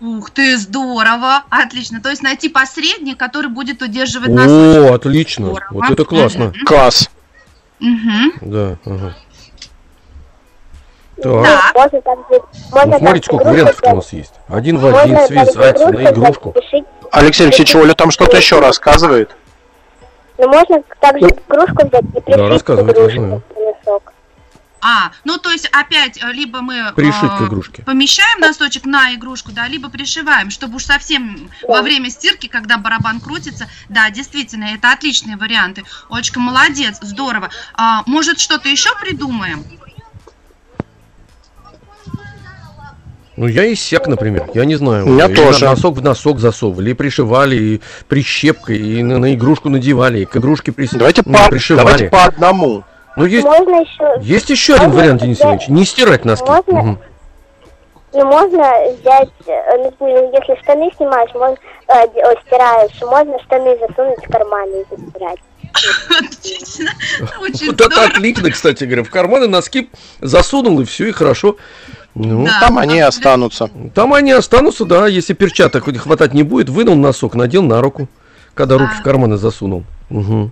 Ух 0.00 0.30
ты, 0.30 0.58
здорово. 0.58 1.42
Отлично. 1.48 2.02
То 2.02 2.10
есть 2.10 2.22
найти 2.22 2.50
посредник, 2.50 3.18
который 3.18 3.48
будет 3.48 3.80
удерживать 3.80 4.28
носочек. 4.28 4.90
О, 4.90 4.94
отлично. 4.94 5.46
Здорово. 5.46 5.66
Вот 5.70 5.90
это 5.90 6.04
классно. 6.04 6.52
класс. 6.66 7.10
Мгм. 7.80 8.32
Да, 8.42 8.76
ага. 8.84 9.14
Ну, 11.18 11.42
Так. 11.42 11.74
можно 11.74 12.00
Ну, 12.92 12.98
смотрите, 12.98 13.24
сколько 13.26 13.44
вариантов 13.44 13.80
у 13.82 13.96
нас 13.96 14.12
есть. 14.12 14.34
Один 14.48 14.76
в 14.78 14.86
один 14.86 15.18
связать 15.26 15.78
на 15.78 16.10
игрушку. 16.10 16.54
Алексей 17.10 17.44
Алексеевич, 17.44 17.74
Оля 17.74 17.94
там 17.94 18.10
что-то 18.10 18.36
еще 18.36 18.60
рассказывает. 18.60 19.34
Ну, 20.38 20.48
можно 20.48 20.82
также 21.00 21.26
игрушку 21.26 21.86
взять 21.86 22.04
и 22.14 22.20
пришить 22.20 22.62
игрушке 22.82 23.20
знаю. 23.20 23.42
носок. 23.54 24.12
А, 24.82 25.10
ну 25.24 25.38
то 25.38 25.50
есть 25.50 25.66
опять 25.72 26.22
э, 26.22 26.32
либо 26.32 26.60
мы 26.60 26.92
Пришить 26.94 27.32
э, 27.32 27.38
к 27.38 27.42
игрушке. 27.48 27.82
помещаем 27.82 28.40
носочек 28.40 28.84
на 28.84 29.14
игрушку, 29.14 29.50
да, 29.50 29.66
либо 29.66 29.88
пришиваем, 29.88 30.50
чтобы 30.50 30.76
уж 30.76 30.84
совсем 30.84 31.50
во 31.66 31.82
время 31.82 32.10
стирки, 32.10 32.46
когда 32.46 32.76
барабан 32.76 33.18
крутится, 33.20 33.68
да, 33.88 34.10
действительно, 34.10 34.64
это 34.64 34.92
отличные 34.92 35.36
варианты. 35.38 35.84
Олечка, 36.10 36.38
молодец, 36.38 36.98
здорово. 37.00 37.50
А, 37.74 38.02
может, 38.06 38.38
что-то 38.38 38.68
еще 38.68 38.90
придумаем? 39.00 39.64
Ну, 43.36 43.46
я 43.46 43.70
иссяк, 43.72 44.06
например. 44.08 44.48
Я 44.54 44.64
не 44.64 44.76
знаю. 44.76 45.06
У 45.06 45.10
меня 45.10 45.28
тоже. 45.28 45.64
на- 45.64 45.70
Носок 45.72 45.96
в 45.96 46.02
носок 46.02 46.38
засовывали, 46.38 46.90
и 46.90 46.94
пришивали, 46.94 47.56
и 47.56 47.80
прищепкой, 48.08 48.78
и 48.78 49.02
на, 49.02 49.18
на 49.18 49.34
игрушку 49.34 49.68
надевали, 49.68 50.20
и 50.20 50.24
к 50.24 50.36
игрушке 50.36 50.72
прис... 50.72 50.90
Давайте 50.92 51.22
ну, 51.26 51.34
по, 51.34 51.48
пришивали. 51.50 51.84
давайте 51.84 52.08
по 52.08 52.24
одному. 52.24 52.84
Ну, 53.16 53.24
есть, 53.24 53.44
Можно 53.44 53.80
еще, 53.80 54.22
есть 54.22 54.50
еще 54.50 54.74
один 54.74 54.88
Можно 54.88 55.00
вариант, 55.00 55.22
Денис 55.22 55.40
Ильич. 55.40 55.68
Не 55.68 55.84
стирать 55.84 56.24
носки. 56.24 56.46
Можно? 56.46 56.82
Мгм. 56.82 56.98
ну, 58.12 58.24
можно 58.26 58.74
взять, 59.00 59.28
э, 59.46 59.84
например, 59.84 60.30
если 60.32 60.62
штаны 60.62 60.90
снимаешь, 60.96 61.30
можно, 61.34 61.56
э, 61.88 62.06
стираешь, 62.46 63.02
можно 63.02 63.38
штаны 63.44 63.78
засунуть 63.78 64.18
в 64.18 64.30
карманы 64.30 64.82
и 64.82 64.96
застирать. 64.96 65.38
Отлично, 66.10 66.90
очень 67.40 67.66
Вот 67.68 67.80
это 67.80 68.04
отлично, 68.04 68.50
кстати 68.50 68.84
говоря. 68.84 69.02
В 69.02 69.10
карманы 69.10 69.46
носки 69.46 69.90
засунул, 70.20 70.80
и 70.80 70.84
все, 70.84 71.08
и 71.08 71.12
хорошо. 71.12 71.56
Ну, 72.18 72.44
Да. 72.46 72.60
Там 72.60 72.78
они 72.78 72.98
останутся. 73.00 73.68
там 73.94 74.14
они 74.14 74.32
останутся, 74.32 74.86
да, 74.86 75.06
если 75.06 75.34
перчаток 75.34 75.84
хватать 75.98 76.32
не 76.32 76.42
будет, 76.42 76.70
вынул 76.70 76.96
носок, 76.96 77.34
надел 77.34 77.62
на 77.62 77.82
руку, 77.82 78.08
когда 78.54 78.78
руки 78.78 78.92
А. 78.96 79.00
в 79.00 79.02
карманы 79.02 79.36
засунул. 79.36 79.84
Мгм. 80.08 80.50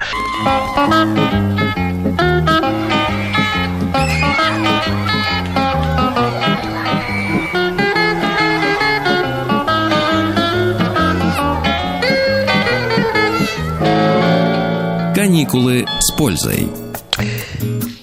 Каникулы 15.15 15.87
с 15.99 16.11
пользой. 16.11 16.86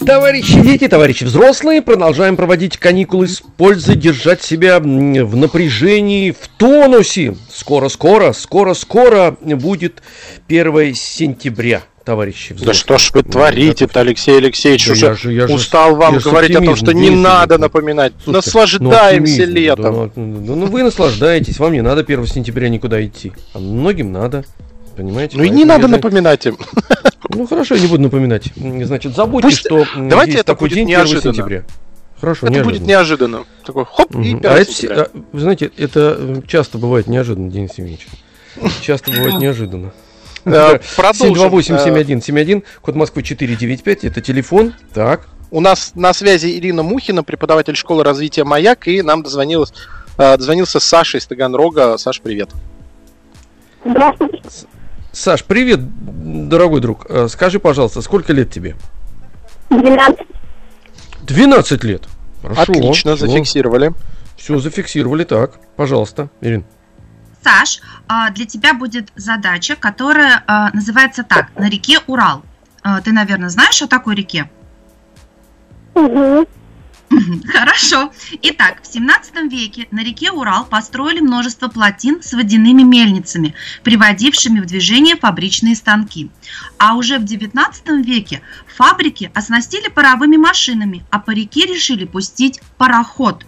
Товарищи 0.06 0.60
дети, 0.60 0.86
товарищи 0.88 1.24
взрослые, 1.24 1.80
продолжаем 1.80 2.36
проводить 2.36 2.76
каникулы 2.76 3.26
с 3.26 3.40
пользой, 3.40 3.96
держать 3.96 4.42
себя 4.42 4.78
в 4.80 4.86
напряжении, 5.36 6.30
в 6.32 6.48
тонусе. 6.58 7.36
Скоро-скоро, 7.52 8.32
скоро-скоро 8.32 9.36
будет 9.40 10.02
1 10.48 10.94
сентября, 10.94 11.82
товарищи 12.04 12.50
Да 12.50 12.56
взрослые. 12.56 12.74
что 12.74 12.98
ж 12.98 13.10
вы 13.14 13.22
творите-то, 13.22 14.00
Алексей 14.00 14.36
Алексеевич? 14.36 14.86
Да 14.86 14.92
уже 14.92 15.06
я 15.06 15.14
же- 15.14 15.32
я 15.32 15.46
же- 15.46 15.54
устал 15.54 15.96
вам 15.96 16.14
я 16.14 16.20
говорить 16.20 16.54
о 16.56 16.60
том, 16.60 16.76
что 16.76 16.92
не 16.92 17.10
надо 17.10 17.56
напоминать. 17.58 18.12
Слушайте, 18.22 18.46
Наслаждаемся 18.46 19.46
ну, 19.46 19.52
летом. 19.52 19.82
да, 19.84 20.10
ну, 20.16 20.42
ну, 20.44 20.54
ну, 20.56 20.66
вы 20.66 20.82
наслаждаетесь, 20.82 21.58
вам 21.58 21.72
не 21.72 21.80
надо 21.82 22.04
1 22.04 22.26
сентября 22.26 22.68
никуда 22.68 23.04
идти. 23.04 23.32
А 23.54 23.58
многим 23.58 24.12
надо. 24.12 24.44
Понимаете? 24.96 25.36
Ну 25.36 25.42
и 25.44 25.50
не 25.50 25.64
надо 25.64 25.88
напоминать 25.88 26.46
им. 26.46 26.56
Ну 27.30 27.46
хорошо, 27.46 27.74
я 27.74 27.80
не 27.80 27.86
буду 27.88 28.02
напоминать. 28.02 28.50
Значит, 28.56 29.14
забудьте, 29.16 29.48
Пусть- 29.48 29.58
что 29.60 29.86
давайте 29.96 30.32
есть 30.32 30.42
это 30.44 30.52
такой 30.52 30.68
будет 30.68 30.74
день 30.76 30.86
1 30.94 30.98
неожиданно. 30.98 31.34
сентября. 31.34 31.64
Хорошо, 32.20 32.46
Это 32.46 32.62
будет 32.64 32.82
неожиданно. 32.82 32.86
неожиданно. 32.88 33.44
Такой 33.66 33.84
хоп, 33.84 34.14
и 34.14 34.18
Мгм. 34.34 34.40
1 34.40 34.46
А 34.50 34.58
это, 34.58 35.02
а, 35.02 35.10
вы 35.32 35.40
знаете, 35.40 35.70
это 35.76 36.16
э, 36.18 36.42
часто 36.46 36.78
бывает 36.78 37.06
неожиданно, 37.08 37.50
Денис 37.50 37.70
Евгеньевич. 37.76 38.06
Часто 38.82 39.10
бывает 39.10 39.34
неожиданно. 39.38 39.92
Э, 40.44 40.78
Продолжим. 40.96 41.34
728-7171, 41.34 42.62
код 42.82 42.94
Москвы 42.94 43.22
495, 43.22 44.04
это 44.04 44.20
телефон. 44.20 44.74
Так, 44.94 45.26
У 45.50 45.60
нас 45.60 45.92
на 45.94 46.12
связи 46.14 46.46
Ирина 46.58 46.82
Мухина, 46.82 47.22
преподаватель 47.24 47.76
школы 47.76 48.04
развития 48.04 48.44
«Маяк», 48.44 48.86
и 48.88 49.02
нам 49.02 49.22
дозвонилась, 49.22 49.72
э, 50.18 50.36
дозвонился 50.36 50.78
Саша 50.80 51.18
из 51.18 51.26
Таганрога. 51.26 51.96
Саш, 51.98 52.20
привет. 52.20 52.50
Здравствуйте. 53.84 54.42
Саш, 55.14 55.44
привет, 55.44 55.78
дорогой 56.48 56.80
друг. 56.80 57.06
Э, 57.08 57.28
Скажи, 57.28 57.60
пожалуйста, 57.60 58.02
сколько 58.02 58.32
лет 58.32 58.50
тебе? 58.50 58.74
12. 59.70 60.18
12 61.22 61.84
лет. 61.84 62.08
Хорошо. 62.42 62.62
Отлично, 62.62 63.16
зафиксировали. 63.16 63.94
Все 64.36 64.58
зафиксировали, 64.58 65.22
так. 65.22 65.60
Пожалуйста, 65.76 66.30
Ирин. 66.40 66.64
Саш, 67.44 67.80
а, 68.08 68.30
для 68.30 68.44
тебя 68.44 68.74
будет 68.74 69.12
задача, 69.14 69.76
которая 69.76 70.42
а, 70.48 70.70
называется 70.72 71.22
так, 71.22 71.54
на 71.56 71.70
реке 71.70 72.00
Урал. 72.08 72.42
А, 72.82 73.00
Ты, 73.00 73.12
наверное, 73.12 73.50
знаешь 73.50 73.80
о 73.82 73.86
такой 73.86 74.16
реке? 74.16 74.50
Угу. 75.94 76.48
Хорошо. 77.46 78.12
Итак, 78.42 78.82
в 78.82 78.86
17 78.86 79.50
веке 79.50 79.86
на 79.90 80.00
реке 80.00 80.30
Урал 80.30 80.64
построили 80.64 81.20
множество 81.20 81.68
плотин 81.68 82.22
с 82.22 82.32
водяными 82.32 82.82
мельницами, 82.82 83.54
приводившими 83.82 84.60
в 84.60 84.66
движение 84.66 85.16
фабричные 85.16 85.76
станки. 85.76 86.30
А 86.78 86.94
уже 86.94 87.18
в 87.18 87.24
19 87.24 87.88
веке 88.04 88.42
фабрики 88.66 89.30
оснастили 89.34 89.88
паровыми 89.88 90.36
машинами, 90.36 91.04
а 91.10 91.18
по 91.18 91.30
реке 91.30 91.66
решили 91.66 92.04
пустить 92.04 92.60
пароход. 92.78 93.44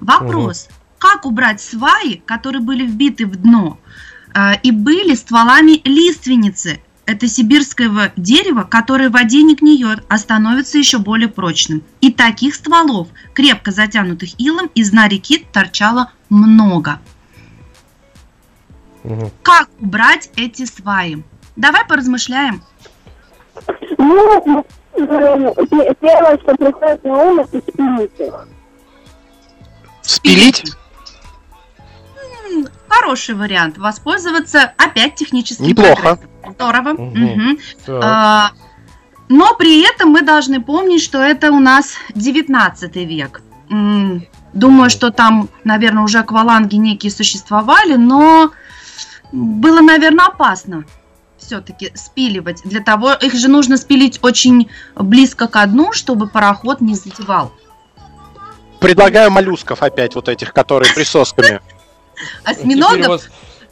Вопрос, 0.00 0.68
как 0.98 1.24
убрать 1.24 1.60
сваи, 1.60 2.22
которые 2.26 2.62
были 2.62 2.86
вбиты 2.86 3.26
в 3.26 3.36
дно, 3.36 3.78
э, 4.34 4.60
и 4.62 4.70
были 4.70 5.14
стволами 5.14 5.80
лиственницы, 5.84 6.80
это 7.06 7.28
сибирского 7.28 8.12
дерева, 8.16 8.62
которое 8.62 9.08
в 9.08 9.12
воде 9.12 9.42
не 9.42 9.54
гниет, 9.54 10.04
а 10.08 10.18
становится 10.18 10.78
еще 10.78 10.98
более 10.98 11.28
прочным. 11.28 11.82
И 12.00 12.12
таких 12.12 12.54
стволов, 12.54 13.08
крепко 13.34 13.70
затянутых 13.72 14.38
илом, 14.40 14.70
из 14.74 14.90
дна 14.90 15.08
реки 15.08 15.46
торчало 15.52 16.10
много. 16.30 17.00
Мгм. 19.02 19.30
Как 19.42 19.68
убрать 19.80 20.30
эти 20.36 20.64
сваи? 20.64 21.22
Давай 21.56 21.84
поразмышляем. 21.86 22.62
Ну, 23.98 24.64
пе- 24.94 25.94
первое, 26.00 26.38
что 26.38 26.54
приходит 26.56 27.04
на 27.04 27.12
ум, 27.22 27.40
это 27.40 27.58
спилить 27.58 28.12
их. 28.18 28.48
Спилить? 30.02 30.72
Хороший 32.88 33.34
вариант. 33.34 33.78
Воспользоваться 33.78 34.72
опять 34.78 35.16
техническим 35.16 35.66
Неплохо. 35.66 35.94
прогрессом. 36.16 36.30
Здорово. 36.48 36.96
Так. 37.84 38.04
А, 38.04 38.50
Но 39.28 39.54
при 39.54 39.82
этом 39.82 40.10
мы 40.10 40.22
должны 40.22 40.60
помнить, 40.60 41.02
что 41.02 41.18
это 41.18 41.50
у 41.50 41.60
нас 41.60 41.94
19 42.14 42.96
век. 42.96 43.42
Думаю, 44.52 44.90
что 44.90 45.10
там, 45.10 45.48
наверное, 45.64 46.04
уже 46.04 46.18
акваланги 46.20 46.76
некие 46.76 47.10
существовали, 47.10 47.96
но 47.96 48.52
было, 49.32 49.80
наверное, 49.80 50.26
опасно 50.26 50.84
все-таки 51.38 51.92
спиливать. 51.94 52.62
Для 52.64 52.80
того, 52.80 53.12
их 53.12 53.34
же 53.34 53.48
нужно 53.48 53.76
спилить 53.76 54.18
очень 54.22 54.70
близко 54.96 55.48
к 55.48 55.66
дну, 55.66 55.92
чтобы 55.92 56.28
пароход 56.28 56.80
не 56.80 56.94
затевал. 56.94 57.52
Предлагаю 58.80 59.30
моллюсков 59.30 59.82
опять, 59.82 60.14
вот 60.14 60.28
этих, 60.28 60.52
которые 60.52 60.92
присосками. 60.94 61.60
Осьминогов, 62.44 63.22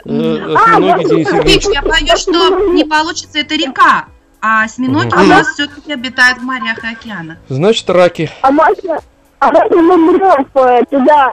осьминоги, 0.05 1.09
Денис 1.09 1.29
Евгеньевич. 1.29 1.65
Видишь, 1.67 1.75
я 1.75 1.83
боюсь, 1.83 2.21
что 2.21 2.73
не 2.73 2.85
получится 2.85 3.39
эта 3.39 3.55
река. 3.55 4.07
А 4.41 4.65
осьминоги 4.65 5.15
у 5.15 5.27
нас 5.27 5.47
все-таки 5.49 5.93
обитают 5.93 6.39
в 6.39 6.43
морях 6.43 6.83
и 6.83 6.89
океанах. 6.89 7.39
Значит, 7.49 7.89
раки. 7.91 8.31
А 8.43 8.51
можно, 8.51 8.99
а 9.39 9.53
можно 9.53 10.47
э, 10.55 10.85
туда 10.91 11.33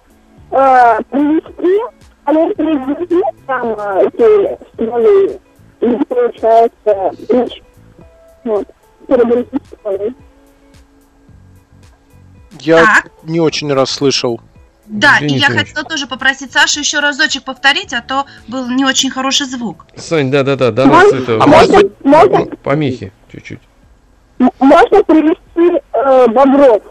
э, 0.51 1.03
привезти, 1.10 1.79
они 2.25 2.53
привезли 2.53 3.23
там 3.47 3.69
э, 3.79 4.08
эти 4.08 4.63
стволы, 4.73 5.39
и 5.82 5.88
получается. 6.05 7.12
Вот. 8.43 8.67
Я 12.60 12.84
Так. 12.86 13.12
не 13.23 13.39
очень 13.39 13.73
раз 13.73 13.89
Да, 14.89 15.19
и 15.19 15.28
Денис 15.28 15.47
я 15.47 15.56
хотела 15.56 15.86
тоже 15.86 16.08
попросить 16.08 16.52
Сашу 16.52 16.80
еще 16.80 16.99
разочек 16.99 17.43
повторить, 17.43 17.93
а 17.93 18.02
то 18.02 18.25
был 18.47 18.67
не 18.69 18.86
очень 18.86 19.12
хороший 19.12 19.45
звук. 19.45 19.86
Сань, 19.95 20.32
да-да-да, 20.32 20.71
до 20.71 20.86
нас 20.88 21.13
это... 21.13 21.38
А 21.39 21.45
быть- 21.47 21.91
можно, 22.04 22.45
Помехи 22.63 23.13
чуть-чуть. 23.32 23.60
можно 24.39 25.04
привезти 25.04 25.80
э, 25.93 26.28
бобров. 26.28 26.82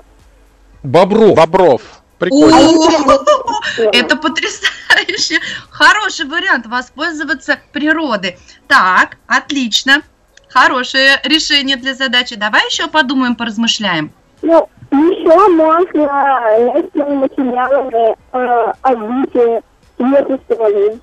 Бобров. 0.85 1.35
Бобров. 1.35 1.83
Прикольно. 2.21 2.57
Это 3.93 4.17
потрясающе. 4.17 5.41
Хороший 5.69 6.27
вариант 6.27 6.67
воспользоваться 6.67 7.59
природой. 7.73 8.39
Так, 8.69 9.17
отлично. 9.27 10.03
Хорошее 10.49 11.21
решение 11.25 11.77
для 11.77 11.95
задачи. 11.95 12.37
Давай 12.37 12.65
еще 12.67 12.87
подумаем, 12.87 13.35
поразмышляем. 13.35 14.13
Ну, 14.42 14.68
еще 14.90 15.48
можно 15.48 16.74
лестными 16.74 17.14
материалами 17.16 18.16
э, 18.33 18.72
обвить 18.83 19.62
сверху 19.96 20.40
стволы. 20.44 20.98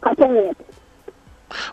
Хотя 0.00 0.26
нет. 0.28 0.56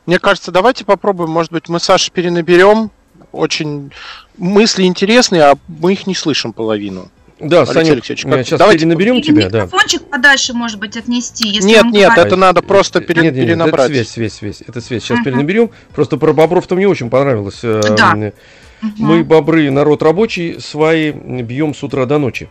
Мне 0.06 0.20
кажется, 0.20 0.52
давайте 0.52 0.86
попробуем, 0.86 1.30
может 1.32 1.52
быть, 1.52 1.70
мы 1.70 1.80
Саша 1.80 2.12
перенаберем. 2.12 2.92
Очень 3.32 3.92
мысли 4.38 4.84
интересные, 4.84 5.44
а 5.44 5.54
мы 5.68 5.94
их 5.94 6.08
не 6.08 6.16
слышим 6.16 6.54
половину. 6.54 7.10
Да, 7.40 7.60
Алексей 7.60 7.74
Саня, 7.76 7.92
Алексеевич, 7.92 8.24
как- 8.24 8.46
сейчас 8.46 8.58
давайте 8.60 8.80
перенаберем 8.86 9.16
Или 9.16 9.22
тебя, 9.22 9.50
да. 9.50 9.66
микрофончик 9.66 10.04
подальше, 10.10 10.54
может 10.54 10.80
быть, 10.80 10.98
отнести, 10.98 11.48
если 11.50 11.68
Нет, 11.68 11.86
нет, 11.86 12.06
говорит. 12.10 12.26
это 12.26 12.36
надо 12.36 12.62
просто 12.64 13.00
пере- 13.00 13.22
Нет, 13.22 13.34
нет, 13.36 13.42
нет, 13.44 13.48
перенабрать. 13.48 13.86
это 13.92 13.94
связь, 13.94 14.10
связь, 14.10 14.34
связь. 14.34 14.62
Это 14.68 14.82
связь. 14.82 15.04
Сейчас 15.04 15.18
Мгм. 15.18 15.26
перенаберем. 15.26 15.70
Просто 15.94 16.18
про 16.18 16.34
бобров-то 16.34 16.76
мне 16.76 16.88
очень 16.88 17.12
понравилось. 17.12 17.60
Э, 17.64 17.82
Да. 17.96 18.16
Мы, 18.82 19.24
бобры, 19.24 19.72
народ 19.72 20.04
рабочий, 20.04 20.60
свои 20.60 21.12
бьем 21.12 21.74
с 21.74 21.84
утра 21.84 22.06
до 22.06 22.18
ночи. 22.20 22.50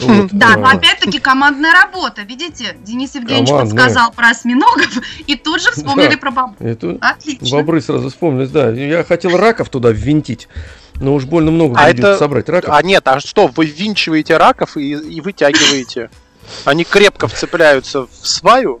Вот, 0.00 0.30
Да, 0.32 0.56
но 0.56 0.66
опять-таки 0.68 1.20
командная 1.20 1.72
работа. 1.72 2.22
Видите, 2.22 2.76
Денис 2.82 3.14
Евгеньевич 3.14 3.48
Командная. 3.50 3.76
подсказал 3.84 4.10
про 4.12 4.30
осьминогов 4.30 4.98
и 5.28 5.36
тут 5.36 5.62
же 5.62 5.70
вспомнили 5.70 6.14
Да. 6.14 6.18
про 6.18 6.30
бабу. 6.32 6.56
это 6.58 6.98
Отлично. 7.00 7.48
бобры 7.58 7.80
сразу 7.80 8.08
вспомнились, 8.10 8.50
да. 8.50 8.70
Я 8.70 9.04
хотел 9.04 9.36
раков 9.36 9.68
туда 9.68 9.90
ввинтить, 9.92 10.48
но 10.96 11.14
уж 11.14 11.26
больно 11.26 11.52
много 11.52 11.78
А 11.78 11.90
это- 11.90 12.18
собрать 12.18 12.48
раков. 12.48 12.74
А 12.74 12.82
нет, 12.82 13.06
а 13.06 13.20
что, 13.20 13.46
вы 13.46 13.66
ввинчиваете 13.66 14.36
раков 14.36 14.76
и, 14.76 14.90
и 14.94 15.20
вытягиваете? 15.20 16.10
Они 16.64 16.82
крепко 16.82 17.28
вцепляются 17.28 18.08
в 18.08 18.26
сваю, 18.26 18.80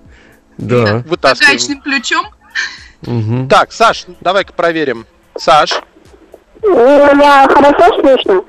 Да. 0.58 1.04
вытаскиваем. 1.06 1.52
Гаечным 1.56 1.80
ключом. 1.80 2.26
Так, 3.48 3.70
Саш, 3.72 4.06
давай-ка 4.20 4.52
проверим. 4.52 5.06
Саш, 5.38 5.80
Меня 6.64 7.46
хорошо 7.48 8.00
слышно? 8.00 8.42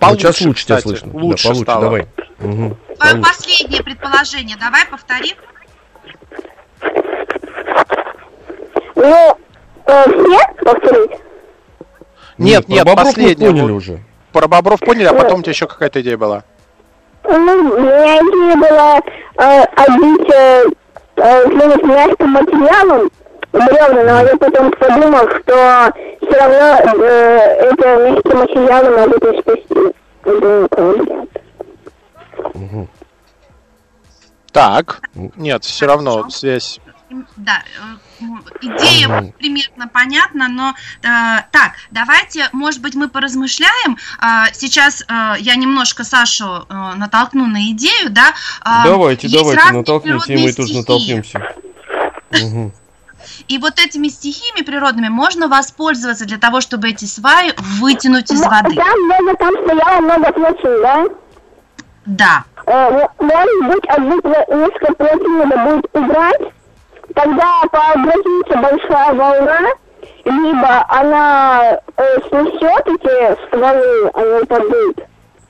Получше, 0.00 0.20
сейчас 0.32 0.40
лучше 0.46 0.64
тебя 0.66 0.80
слышно. 0.80 1.12
Да, 1.12 1.18
Лучше 1.20 1.44
получше, 1.44 1.62
стало. 1.62 1.80
давай. 1.82 2.08
Мгм. 2.38 2.76
Твое 2.98 3.12
Получше. 3.14 3.20
последнее 3.32 3.82
предположение. 3.82 4.56
Давай 4.60 4.84
повтори. 4.90 5.34
Ну, 8.96 9.38
э, 9.86 10.04
все 10.04 10.64
повторить? 10.64 11.10
Нет, 12.38 12.66
про 12.66 12.72
нет, 12.72 12.84
мы 12.86 12.96
последнее. 12.96 13.50
поняли 13.50 13.62
Вот 13.62 13.76
уже. 13.76 14.00
Про 14.32 14.48
бобров 14.48 14.80
поняли, 14.80 15.04
а 15.06 15.14
потом 15.14 15.40
у 15.40 15.42
тебя 15.42 15.52
еще 15.52 15.66
какая-то 15.66 16.00
идея 16.02 16.16
была. 16.18 16.42
Ну, 17.22 17.30
у 17.36 17.80
меня 17.80 18.18
идея 18.18 18.56
была 18.56 18.98
э, 18.98 19.62
одеть 19.76 20.30
э, 20.34 20.64
э, 21.16 21.46
мягким 21.86 22.30
материалом 22.30 23.10
бревна, 23.54 24.02
но 24.02 24.28
я 24.28 24.36
потом 24.36 24.70
подумал, 24.72 25.28
что 25.28 25.92
все 26.20 26.38
равно 26.38 27.04
э, 27.04 27.38
это 27.70 27.88
это 27.88 29.40
спасти. 29.40 29.94
Это 30.24 30.68
такой 30.68 30.98
вариант. 30.98 31.30
Так, 34.52 35.00
нет, 35.14 35.64
все 35.64 35.86
равно 35.86 36.30
связь. 36.30 36.80
Да, 37.36 37.62
э, 38.20 38.24
идея 38.62 39.32
примерно 39.38 39.88
понятна, 39.88 40.48
но 40.48 40.74
э, 41.02 41.42
так, 41.52 41.72
давайте, 41.90 42.48
может 42.52 42.80
быть, 42.80 42.94
мы 42.94 43.08
поразмышляем. 43.08 43.96
А, 44.18 44.46
сейчас 44.52 45.02
э, 45.02 45.34
я 45.38 45.54
немножко 45.56 46.02
Сашу 46.02 46.66
э, 46.68 46.74
натолкну 46.96 47.46
на 47.46 47.70
идею, 47.70 48.10
да. 48.10 48.34
А, 48.62 48.84
Давайте, 48.84 49.28
давайте, 49.28 49.72
натолкните, 49.72 50.34
и 50.34 50.42
мы 50.44 50.52
тоже 50.52 50.74
натолкнемся. 50.74 51.42
Мгм. 52.30 52.72
И 53.48 53.58
вот 53.58 53.78
этими 53.78 54.08
стихиями 54.08 54.64
природными 54.64 55.08
можно 55.08 55.48
воспользоваться 55.48 56.24
для 56.24 56.38
того, 56.38 56.60
чтобы 56.60 56.88
эти 56.90 57.04
сваи 57.04 57.52
вытянуть 57.80 58.30
из 58.30 58.40
воды. 58.42 58.74
Там 58.76 59.00
много, 59.04 59.36
там 59.36 59.54
стояло 59.64 60.00
много 60.00 60.32
плотин, 60.32 60.82
да? 60.82 61.04
Да. 62.06 62.44
Э, 62.66 63.06
может 63.18 63.66
быть, 63.66 63.84
одну 63.88 64.18
пло- 64.20 64.56
несколько 64.56 64.94
плотин 64.94 65.38
надо 65.38 65.56
будет 65.58 65.86
убрать, 65.92 66.40
тогда 67.14 67.60
пообразуется 67.70 68.56
большая 68.56 69.14
волна, 69.14 69.60
либо 70.24 70.86
она 70.88 71.78
э, 71.96 72.18
снесет 72.28 72.86
эти 72.86 73.46
стволы, 73.46 74.10
они 74.14 74.42
упадут, 74.42 74.98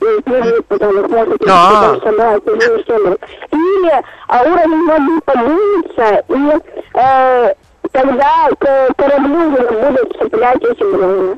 и 0.01 0.63
потом, 0.69 1.01
их 1.01 1.09
можно 1.09 1.37
А. 1.49 1.95
потом 1.95 2.03
собрать. 2.03 3.21
Или 3.53 4.03
а, 4.29 4.43
уровень 4.43 4.87
воды 4.87 5.21
поднимется, 5.25 6.25
и 6.29 6.63
э, 6.95 7.55
тогда 7.95 8.49
кораблю 8.97 9.53
уже 9.53 9.69
будут 9.71 10.13
цеплять 10.19 10.63
эти 10.63 10.95
бревна. 10.95 11.37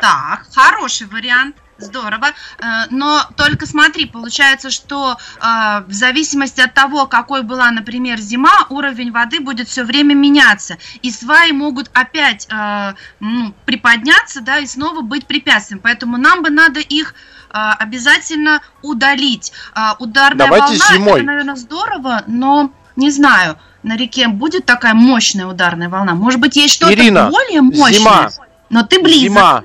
Так, 0.00 0.46
хороший 0.54 1.06
вариант. 1.08 1.56
Здорово. 1.80 2.26
Э, 2.58 2.64
Но 2.90 3.20
только 3.36 3.64
смотри, 3.64 4.06
получается, 4.06 4.68
что 4.70 5.12
э, 5.12 5.40
в 5.86 5.92
зависимости 5.92 6.60
от 6.60 6.74
того, 6.74 7.06
какой 7.06 7.42
была, 7.42 7.70
например, 7.70 8.18
зима, 8.18 8.66
уровень 8.68 9.12
воды 9.12 9.38
будет 9.38 9.68
все 9.68 9.84
время 9.84 10.14
меняться. 10.14 10.76
И 11.02 11.10
сваи 11.12 11.52
могут 11.52 11.88
опять 11.94 12.48
э, 12.50 12.94
ну, 13.20 13.54
приподняться, 13.64 14.40
да, 14.40 14.58
и 14.58 14.66
снова 14.66 15.02
быть 15.02 15.26
препятствием. 15.26 15.80
Поэтому 15.80 16.16
нам 16.16 16.42
бы 16.42 16.50
надо 16.50 16.80
их 16.80 17.14
обязательно 17.50 18.60
удалить. 18.82 19.52
Ударная 19.98 20.48
Давайте 20.48 20.66
волна, 20.66 20.84
зимой. 20.92 21.20
это, 21.20 21.26
наверное, 21.26 21.56
здорово, 21.56 22.22
но 22.26 22.70
не 22.94 23.10
знаю, 23.10 23.56
на 23.82 23.96
реке 23.96 24.28
будет 24.28 24.66
такая 24.66 24.94
мощная 24.94 25.46
ударная 25.46 25.88
волна. 25.88 26.14
Может 26.14 26.40
быть, 26.40 26.56
есть 26.56 26.74
что-то 26.74 26.92
Ирина, 26.94 27.30
более 27.30 27.62
мощное. 27.62 27.92
зима. 27.92 28.30
Но 28.70 28.82
ты 28.82 29.00
близок. 29.02 29.22
Зима, 29.22 29.64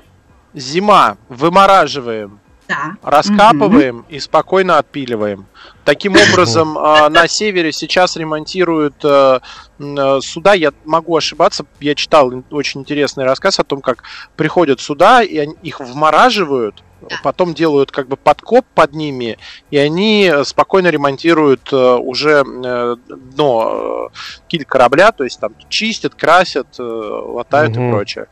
зима, 0.54 1.16
вымораживаем, 1.28 2.40
Да. 2.68 2.96
раскапываем 3.02 4.04
и 4.08 4.18
спокойно 4.20 4.78
отпиливаем. 4.78 5.46
Таким 5.84 6.14
образом, 6.16 6.78
э, 6.78 7.08
на 7.10 7.28
севере 7.28 7.72
сейчас 7.72 8.16
ремонтируют 8.16 8.94
э, 9.04 9.40
э, 9.78 10.20
суда. 10.22 10.54
Я 10.54 10.72
могу 10.84 11.16
ошибаться. 11.16 11.66
Я 11.80 11.94
читал 11.94 12.32
очень 12.50 12.80
интересный 12.80 13.24
рассказ 13.24 13.58
о 13.60 13.64
том, 13.64 13.82
как 13.82 14.04
приходят 14.36 14.80
суда 14.80 15.22
и 15.22 15.46
их 15.62 15.80
вмораживают, 15.80 16.82
потом 17.22 17.54
делают 17.54 17.90
как 17.90 18.08
бы 18.08 18.16
подкоп 18.16 18.66
под 18.74 18.92
ними, 18.94 19.38
и 19.70 19.78
они 19.78 20.30
э, 20.32 20.44
спокойно 20.44 20.88
ремонтируют 20.88 21.72
э, 21.72 21.76
уже 21.76 22.44
э, 22.44 22.96
дно 23.08 24.10
киль 24.48 24.64
корабля, 24.64 25.12
то 25.12 25.24
есть 25.24 25.40
там 25.40 25.52
чистят, 25.68 26.14
красят, 26.14 26.68
латают 26.78 27.76
и 27.76 27.80
Мгм. 27.80 27.90
прочее. 27.92 28.26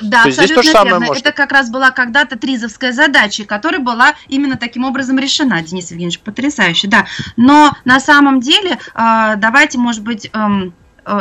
Да, 0.00 0.22
То 0.22 0.30
здесь 0.30 0.50
абсолютно 0.50 0.72
самое 0.72 0.90
верно. 0.92 1.06
может 1.06 1.26
Это 1.26 1.32
как 1.36 1.50
раз 1.52 1.70
была 1.70 1.90
когда-то 1.90 2.38
тризовская 2.38 2.92
задача, 2.92 3.44
которая 3.44 3.80
была 3.80 4.14
именно 4.28 4.56
таким 4.56 4.84
образом 4.84 5.18
решена, 5.18 5.60
Денис 5.62 5.90
Евгеньевич, 5.90 6.20
потрясающе, 6.20 6.88
да. 6.88 7.06
Но 7.36 7.72
на 7.84 7.98
самом 7.98 8.40
деле, 8.40 8.78
э, 8.94 9.34
давайте, 9.36 9.78
может 9.78 10.02
быть, 10.04 10.30
эм, 10.32 10.72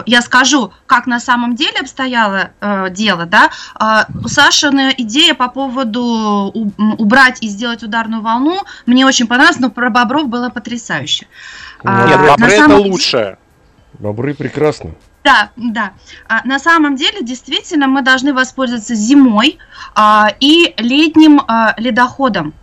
я 0.06 0.22
скажу, 0.22 0.72
как 0.86 1.08
на 1.08 1.20
самом 1.20 1.56
деле 1.56 1.80
обстояло 1.80 2.52
э, 2.62 2.90
дело, 2.92 3.26
да. 3.26 3.50
Э, 3.80 4.04
Сашина 4.28 4.92
идея 4.98 5.34
по 5.34 5.48
поводу 5.50 6.02
убрать 6.98 7.38
и 7.42 7.48
сделать 7.48 7.84
ударную 7.84 8.22
волну 8.22 8.62
мне 8.86 9.06
очень 9.06 9.28
понравилась, 9.28 9.60
но 9.60 9.70
про 9.70 9.90
бобров 9.90 10.28
было 10.28 10.50
потрясающе. 10.50 11.28
А, 11.84 12.08
Нет, 12.08 12.18
на 12.20 12.28
бобры 12.28 12.48
это 12.48 12.58
самом 12.64 12.78
деле- 12.80 12.92
лучше. 12.92 13.38
Бобры 14.00 14.34
прекрасно. 14.34 14.92
Да, 15.24 15.50
да. 15.58 15.92
А, 16.30 16.42
на 16.46 16.60
самом 16.60 16.96
деле, 16.96 17.22
действительно, 17.22 17.88
мы 17.88 18.02
должны 18.02 18.34
воспользоваться 18.34 18.96
зимой 18.96 19.58
а, 19.96 20.30
и 20.40 20.74
летним 20.78 21.42
а, 21.48 21.74
ледоходом, 21.78 22.54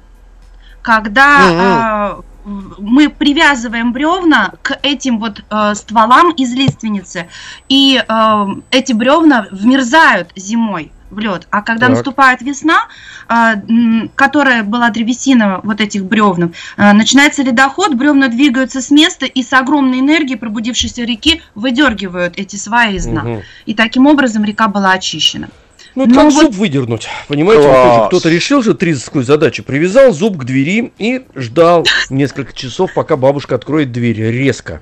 когда 0.83 1.27
а, 1.41 2.15
в- 2.17 2.25
мы 2.45 3.09
привязываем 3.09 3.93
бревна 3.93 4.53
к 4.63 4.79
этим 4.83 5.19
вот 5.19 5.43
э, 5.51 5.75
стволам 5.75 6.33
из 6.33 6.53
лиственницы, 6.53 7.29
и 7.69 8.03
э, 8.07 8.47
эти 8.71 8.93
бревна 8.93 9.47
вмерзают 9.51 10.31
зимой 10.37 10.93
в 11.11 11.19
лед. 11.19 11.47
А 11.51 11.63
когда 11.63 11.87
Так. 11.87 11.97
наступает 11.97 12.43
весна, 12.43 12.89
м, 13.29 14.11
которая 14.15 14.65
была 14.65 14.91
древесина 14.91 15.61
вот 15.63 15.81
этих 15.81 16.05
бревнов, 16.05 16.51
а, 16.77 16.93
начинается 16.93 17.43
ледоход, 17.43 17.95
бревна 17.95 18.29
двигаются 18.29 18.81
с 18.81 18.91
места 18.91 19.25
и 19.27 19.43
с 19.43 19.53
огромной 19.53 20.01
энергией 20.01 20.37
пробудившейся 20.37 21.05
реки 21.05 21.41
выдергивают 21.55 22.37
эти 22.37 22.57
сваи 22.57 22.97
из 22.97 23.07
дна. 23.07 23.23
Мгм. 23.23 23.43
И 23.67 23.75
таким 23.75 24.07
образом 24.07 24.45
река 24.45 24.69
была 24.69 24.93
очищена. 24.93 25.49
Ну, 25.95 26.03
это 26.05 26.13
Ну 26.13 26.21
как 26.25 26.33
вот- 26.33 26.43
зуб 26.47 26.55
выдернуть. 26.55 27.09
Понимаете, 27.29 27.69
вот 27.69 28.09
кто-то 28.09 28.29
решил 28.29 28.63
же 28.63 28.75
тризовскую 28.75 29.25
задачу, 29.25 29.63
привязал 29.63 30.13
зуб 30.13 30.37
к 30.39 30.45
двери 30.45 30.93
и 30.99 31.25
ждал 31.37 31.87
несколько 32.11 32.53
часов, 32.53 32.93
пока 32.95 33.17
бабушка 33.17 33.55
откроет 33.55 33.93
дверь 33.93 34.21
резко. 34.21 34.81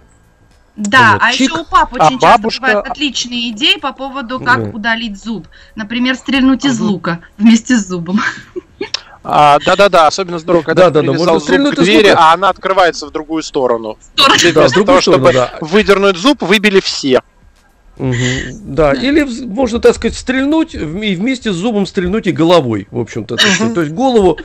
Да, 0.74 1.12
Вот, 1.14 1.22
а 1.22 1.32
чик. 1.32 1.50
еще 1.50 1.60
у 1.60 1.64
пап 1.66 1.94
А 1.98 2.06
очень 2.06 2.18
часто 2.18 2.38
бабушка- 2.38 2.60
бывают 2.66 2.86
отличные 2.88 3.50
идеи 3.50 3.78
по 3.78 3.92
поводу, 3.92 4.40
как 4.40 4.70
Да. 4.70 4.76
удалить 4.76 5.22
зуб. 5.22 5.46
Например, 5.76 6.14
стрельнуть 6.16 6.64
из 6.64 6.80
лука 6.80 7.20
вместе 7.36 7.76
с 7.76 7.86
зубом. 7.86 8.18
А, 9.24 9.58
да-да-да, 9.66 10.06
особенно 10.08 10.38
здорово, 10.38 10.62
когда 10.62 10.84
Да-да-да, 10.84 11.00
ты 11.06 11.12
привязал 11.12 11.34
можно 11.34 11.64
зуб 11.66 11.74
к 11.76 11.80
двери, 11.82 12.08
а 12.08 12.32
она 12.32 12.48
открывается 12.48 13.06
в 13.06 13.10
другую 13.12 13.42
сторону. 13.42 13.96
Сторону. 14.16 14.34
Да, 14.42 14.48
в 14.48 14.52
Вместо 14.54 14.74
другую 14.74 14.86
того, 14.86 15.00
сторону, 15.00 15.22
чтобы 15.28 15.32
да. 15.32 15.58
выдернуть 15.60 16.16
зуб, 16.16 16.42
выбили 16.42 16.80
все. 16.80 17.20
Мгм, 17.98 18.74
Да, 18.74 18.92
или 18.94 19.22
вз- 19.22 19.46
можно, 19.46 19.78
так 19.78 19.94
сказать, 19.94 20.16
стрельнуть 20.16 20.74
и 20.74 20.78
вместе 20.78 21.52
с 21.52 21.56
зубом 21.56 21.86
стрельнуть 21.86 22.26
и 22.26 22.32
головой, 22.32 22.88
в 22.90 22.98
общем-то. 22.98 23.36
сказать. 23.36 23.74
То 23.74 23.82
есть 23.82 23.92
голову, 23.92 24.38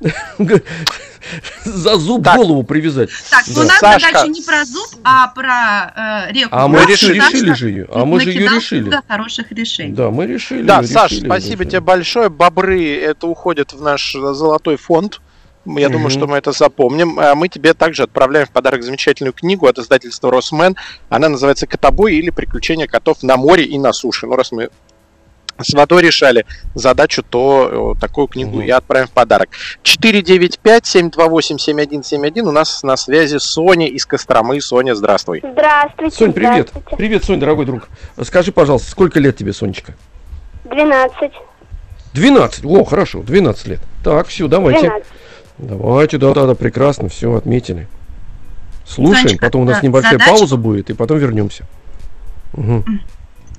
за 1.64 1.96
зуб 1.96 2.24
Так. 2.24 2.36
голову 2.36 2.62
привязать. 2.64 3.10
Так, 3.30 3.44
ну 3.48 3.54
Да. 3.54 3.60
у 3.60 3.64
нас 3.64 3.78
Сашка. 3.78 4.08
задача 4.08 4.28
не 4.28 4.42
про 4.42 4.64
зуб, 4.64 4.86
а 5.04 5.28
про 5.28 6.26
э, 6.28 6.32
реку. 6.32 6.48
А 6.52 6.68
мы 6.68 6.84
решили, 6.86 7.14
решили 7.18 7.54
же 7.54 7.68
ее. 7.70 7.88
А 7.92 8.04
мы 8.04 8.20
же 8.20 8.30
ее 8.30 8.48
решили. 8.48 8.90
хороших 9.08 9.52
решений. 9.52 9.92
Да, 9.92 10.10
мы 10.10 10.26
решили. 10.26 10.62
Да, 10.62 10.82
Саш, 10.82 11.12
решили. 11.12 11.26
спасибо 11.26 11.64
тебе 11.64 11.80
большое. 11.80 12.28
Бобры, 12.28 12.94
это 12.96 13.26
уходит 13.26 13.72
в 13.72 13.82
наш 13.82 14.14
э, 14.14 14.18
золотой 14.34 14.76
фонд. 14.76 15.20
Я 15.66 15.88
думаю, 15.88 16.08
Мгм. 16.08 16.10
что 16.10 16.26
мы 16.26 16.36
это 16.36 16.52
запомним. 16.52 17.18
А 17.18 17.34
Мы 17.34 17.48
тебе 17.48 17.74
также 17.74 18.02
отправляем 18.02 18.46
в 18.46 18.50
подарок 18.50 18.82
замечательную 18.82 19.32
книгу 19.32 19.66
от 19.66 19.78
издательства 19.78 20.30
Росмен. 20.30 20.76
Она 21.08 21.28
называется 21.28 21.66
«Котобой» 21.66 22.16
или 22.16 22.30
«Приключения 22.30 22.86
котов 22.86 23.22
на 23.22 23.36
море 23.36 23.64
и 23.64 23.78
на 23.78 23.92
суше». 23.92 24.26
Ну, 24.26 24.36
раз 24.36 24.52
мы 24.52 24.68
с 25.62 25.72
водой 25.72 26.02
решали 26.02 26.44
задачу, 26.74 27.22
то 27.22 27.94
э, 27.96 28.00
такую 28.00 28.26
книгу 28.26 28.56
Мгм. 28.58 28.66
я 28.66 28.76
отправим 28.78 29.06
в 29.06 29.12
подарок. 29.12 29.50
495-728-7171. 29.84 32.48
У 32.48 32.52
нас 32.52 32.82
на 32.82 32.96
связи 32.96 33.38
Соня 33.38 33.86
из 33.88 34.06
Костромы. 34.06 34.60
Соня, 34.60 34.94
здравствуй. 34.94 35.42
Здравствуйте. 35.48 36.16
Сонь, 36.16 36.32
привет. 36.32 36.68
здравствуйте. 36.70 36.96
Привет, 36.96 37.24
Сонь, 37.24 37.40
дорогой 37.40 37.66
друг. 37.66 37.88
Скажи, 38.22 38.52
пожалуйста, 38.52 38.90
сколько 38.90 39.20
лет 39.20 39.36
тебе, 39.36 39.52
Сонечка? 39.52 39.94
12. 40.64 41.32
12. 42.14 42.64
О, 42.64 42.84
хорошо, 42.84 43.22
12 43.22 43.66
лет. 43.66 43.80
Так, 44.02 44.28
все, 44.28 44.48
давайте. 44.48 44.88
12. 44.88 45.06
Давайте, 45.58 46.18
да-да-да, 46.18 46.54
прекрасно, 46.54 47.08
все, 47.08 47.34
отметили. 47.34 47.88
Слушаем, 48.86 49.28
Сонечка, 49.28 49.46
потом 49.46 49.62
у 49.62 49.64
нас 49.64 49.80
да, 49.80 49.86
небольшая 49.86 50.12
задача- 50.12 50.30
пауза 50.30 50.56
будет, 50.56 50.90
и 50.90 50.94
потом 50.94 51.18
вернемся. 51.18 51.64
Мгм. 52.52 53.00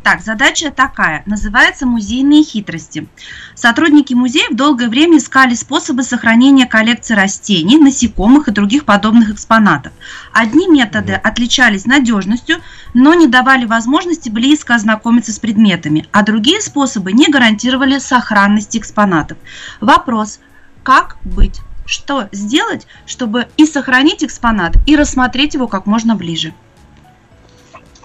Так, 0.03 0.21
задача 0.21 0.69
такая, 0.69 1.23
называется 1.25 1.88
«Музейные 1.88 2.43
хитрости». 2.43 3.08
Сотрудники 3.55 4.13
музеев 4.13 4.55
долгое 4.55 4.88
время 4.88 5.17
искали 5.17 5.55
способы 5.55 6.03
сохранения 6.03 6.67
коллекции 6.67 7.15
растений, 7.15 7.79
насекомых 7.79 8.47
и 8.47 8.51
других 8.51 8.86
подобных 8.86 9.31
экспонатов. 9.31 9.93
Одни 10.31 10.67
методы 10.67 11.13
отличались 11.13 11.86
надежностью, 11.86 12.58
но 12.93 13.15
не 13.15 13.25
давали 13.25 13.65
возможности 13.65 14.29
близко 14.29 14.75
ознакомиться 14.75 15.31
с 15.31 15.39
предметами, 15.39 16.08
а 16.12 16.21
другие 16.21 16.62
способы 16.62 17.12
не 17.12 17.25
гарантировали 17.25 17.97
сохранность 17.97 18.77
экспонатов. 18.77 19.39
Вопрос, 19.81 20.39
как 20.84 21.17
быть? 21.23 21.62
Что 21.86 22.28
сделать, 22.32 22.88
чтобы 23.06 23.48
и 23.58 23.65
сохранить 23.65 24.24
экспонат, 24.24 24.74
и 24.88 24.95
рассмотреть 24.95 25.54
его 25.54 25.67
как 25.67 25.86
можно 25.86 26.15
ближе? 26.15 26.54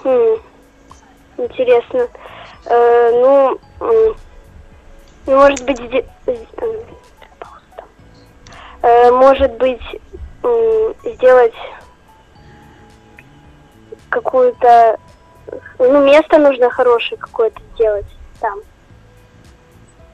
Хм, 0.05 0.37
Интересно. 1.39 2.07
Э, 2.67 3.11
ну, 3.13 3.59
ну, 3.81 4.15
может 5.27 5.65
быть, 5.65 5.79
сде- 5.81 6.07
э, 6.27 6.37
пауза 7.39 7.65
там. 7.77 7.89
Э, 8.83 9.11
может 9.11 9.53
быть, 9.57 9.81
м, 10.43 10.95
сделать 11.15 11.55
какую-то, 14.11 14.99
ну, 15.79 16.05
место 16.05 16.39
нужно 16.39 16.69
хорошее 16.69 17.17
какое-то 17.19 17.61
сделать 17.75 18.07
там. 18.41 18.59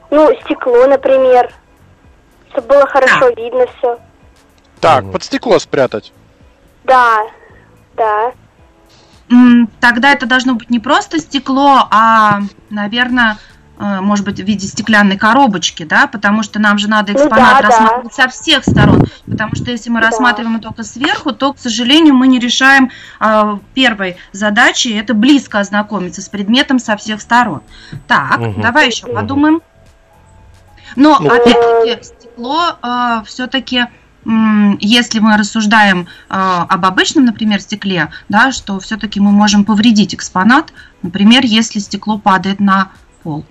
Ну, 0.09 0.33
стекло, 0.45 0.87
например, 0.87 1.53
чтобы 2.51 2.67
было 2.67 2.87
хорошо 2.87 3.29
видно 3.29 3.65
все. 3.77 3.99
Так, 4.79 5.11
под 5.11 5.23
стекло 5.23 5.57
спрятать. 5.59 6.13
Да, 6.83 7.21
да. 7.95 8.31
Тогда 9.81 10.11
это 10.13 10.25
должно 10.25 10.53
быть 10.53 10.69
не 10.69 10.79
просто 10.79 11.19
стекло, 11.19 11.85
а, 11.91 12.39
наверное, 12.69 13.37
э, 13.77 13.99
может 13.99 14.23
быть, 14.23 14.39
в 14.39 14.43
виде 14.45 14.65
стеклянной 14.67 15.17
коробочки, 15.17 15.83
да, 15.83 16.07
потому 16.07 16.43
что 16.43 16.59
нам 16.59 16.77
же 16.77 16.87
надо 16.89 17.11
Ну 17.11 17.19
экспонат 17.19 17.57
да, 17.57 17.61
да. 17.61 17.67
рассматривать 17.67 18.13
со 18.13 18.27
всех 18.29 18.63
сторон, 18.63 19.03
потому 19.29 19.53
что 19.55 19.69
если 19.69 19.89
мы 19.89 19.99
Да. 19.99 20.07
рассматриваем 20.07 20.61
только 20.61 20.83
сверху, 20.83 21.33
то, 21.33 21.51
к 21.53 21.59
сожалению, 21.59 22.13
мы 22.13 22.27
не 22.27 22.39
решаем 22.39 22.89
а, 23.19 23.59
первой 23.73 24.15
задачи, 24.31 24.87
это 24.97 25.13
близко 25.13 25.59
ознакомиться 25.59 26.21
с 26.21 26.29
предметом 26.29 26.79
со 26.79 26.95
всех 26.95 27.19
сторон. 27.19 27.61
Так, 28.07 28.37
Мгм. 28.37 28.61
давай 28.61 28.87
еще 28.87 29.07
Мгм. 29.07 29.15
подумаем. 29.15 29.61
Но, 30.95 31.17
Ну, 31.19 31.27
опять-таки, 31.29 31.91
стекло 32.37 33.23
все-таки 33.25 33.85
если 34.81 35.19
мы 35.19 35.37
рассуждаем 35.37 36.01
э, 36.01 36.05
об 36.29 36.85
обычном, 36.85 37.23
например, 37.23 37.61
стекле, 37.61 38.09
да, 38.27 38.51
что 38.51 38.77
все-таки 38.81 39.21
мы 39.21 39.31
можем 39.31 39.63
повредить 39.63 40.13
экспонат, 40.13 40.73
например, 41.01 41.43
если 41.45 41.79
стекло 41.79 42.17
падает 42.17 42.59
на 42.59 42.91
пол. 43.23 43.45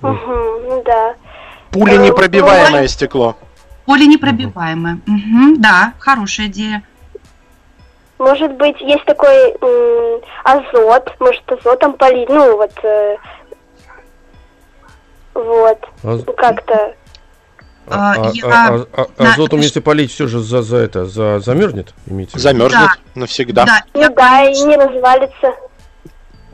Ну 0.00 0.82
да. 0.86 1.16
Пули 1.70 1.96
Э, 1.96 1.98
непробиваемое 1.98 2.88
стекло. 2.88 3.36
Полинепробиваемое. 3.84 5.00
Мгм, 5.04 5.60
да, 5.60 5.92
хорошая 5.98 6.46
идея. 6.46 6.82
Может 8.18 8.52
быть, 8.52 8.80
есть 8.80 9.04
такой 9.04 9.50
м, 9.60 10.22
азот, 10.44 11.14
может 11.20 11.52
азотом 11.52 11.92
полить, 11.92 12.30
ну 12.30 12.56
вот, 12.56 12.72
э, 12.84 13.16
вот, 15.34 15.78
А- 16.04 16.20
ну, 16.26 16.32
как-то, 16.32 16.94
а- 17.86 18.12
А, 18.14 18.14
а- 18.14 18.30
я- 18.32 18.44
а- 18.46 18.86
а- 18.92 19.22
на- 19.22 19.32
Азотом, 19.32 19.60
если 19.60 19.80
полить, 19.80 20.12
все 20.12 20.26
же 20.26 20.40
за, 20.40 20.62
за 20.62 20.76
это, 20.78 21.06
за, 21.06 21.40
замерзнет, 21.40 21.94
имеете 22.06 22.32
в 22.32 22.34
виду? 22.34 22.42
Замерзнет 22.42 22.90
навсегда. 23.14 23.64
Да, 23.64 23.82
ну 23.94 24.00
я, 24.00 24.08
да, 24.10 24.42
и 24.44 24.60
не 24.62 24.76
развалится. 24.76 25.52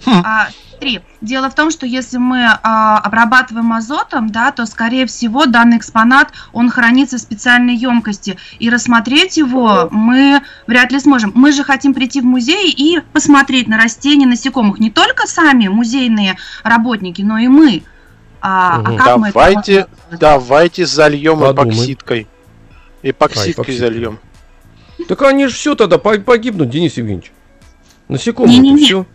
А, 0.06 0.48
Смотри, 0.80 1.00
дело 1.20 1.50
в 1.50 1.54
том, 1.54 1.70
что 1.70 1.84
если 1.84 2.16
мы 2.16 2.42
а, 2.62 2.96
обрабатываем 3.00 3.70
азотом, 3.74 4.30
да, 4.30 4.50
то, 4.50 4.64
скорее 4.64 5.04
всего, 5.04 5.44
данный 5.44 5.76
экспонат, 5.76 6.32
он 6.54 6.70
хранится 6.70 7.18
в 7.18 7.20
специальной 7.20 7.74
емкости, 7.74 8.38
и 8.58 8.70
рассмотреть 8.70 9.36
его 9.36 9.88
мы 9.90 10.40
вряд 10.66 10.90
ли 10.90 10.98
сможем. 10.98 11.32
Мы 11.34 11.52
же 11.52 11.64
хотим 11.64 11.92
прийти 11.92 12.22
в 12.22 12.24
музей 12.24 12.70
и 12.70 13.00
посмотреть 13.12 13.68
на 13.68 13.76
растения, 13.76 14.26
насекомых. 14.26 14.78
Не 14.78 14.90
только 14.90 15.26
сами 15.26 15.68
музейные 15.68 16.38
работники, 16.64 17.20
но 17.20 17.36
и 17.36 17.48
мы. 17.48 17.82
А, 18.42 18.76
а 18.76 18.78
Мгм. 18.78 18.96
как 18.96 19.16
мы 19.18 19.28
это 19.28 19.34
Давайте, 19.34 19.72
можем 19.74 19.88
давайте 20.18 20.86
зальем 20.86 21.40
Подумай. 21.40 21.74
эпоксидкой. 21.74 22.26
А, 23.02 23.08
Эпоксидкой 23.08 23.52
эпоксидкой. 23.52 23.76
зальем. 23.76 24.18
Так 25.08 25.22
они 25.22 25.46
же 25.46 25.54
все 25.54 25.74
тогда 25.74 25.98
по- 25.98 26.18
погибнут, 26.18 26.70
Денис 26.70 26.96
Евгеньевич. 26.96 27.32
Насекомые, 28.08 28.58
Не-не-не. 28.58 28.84
все. 28.84 29.06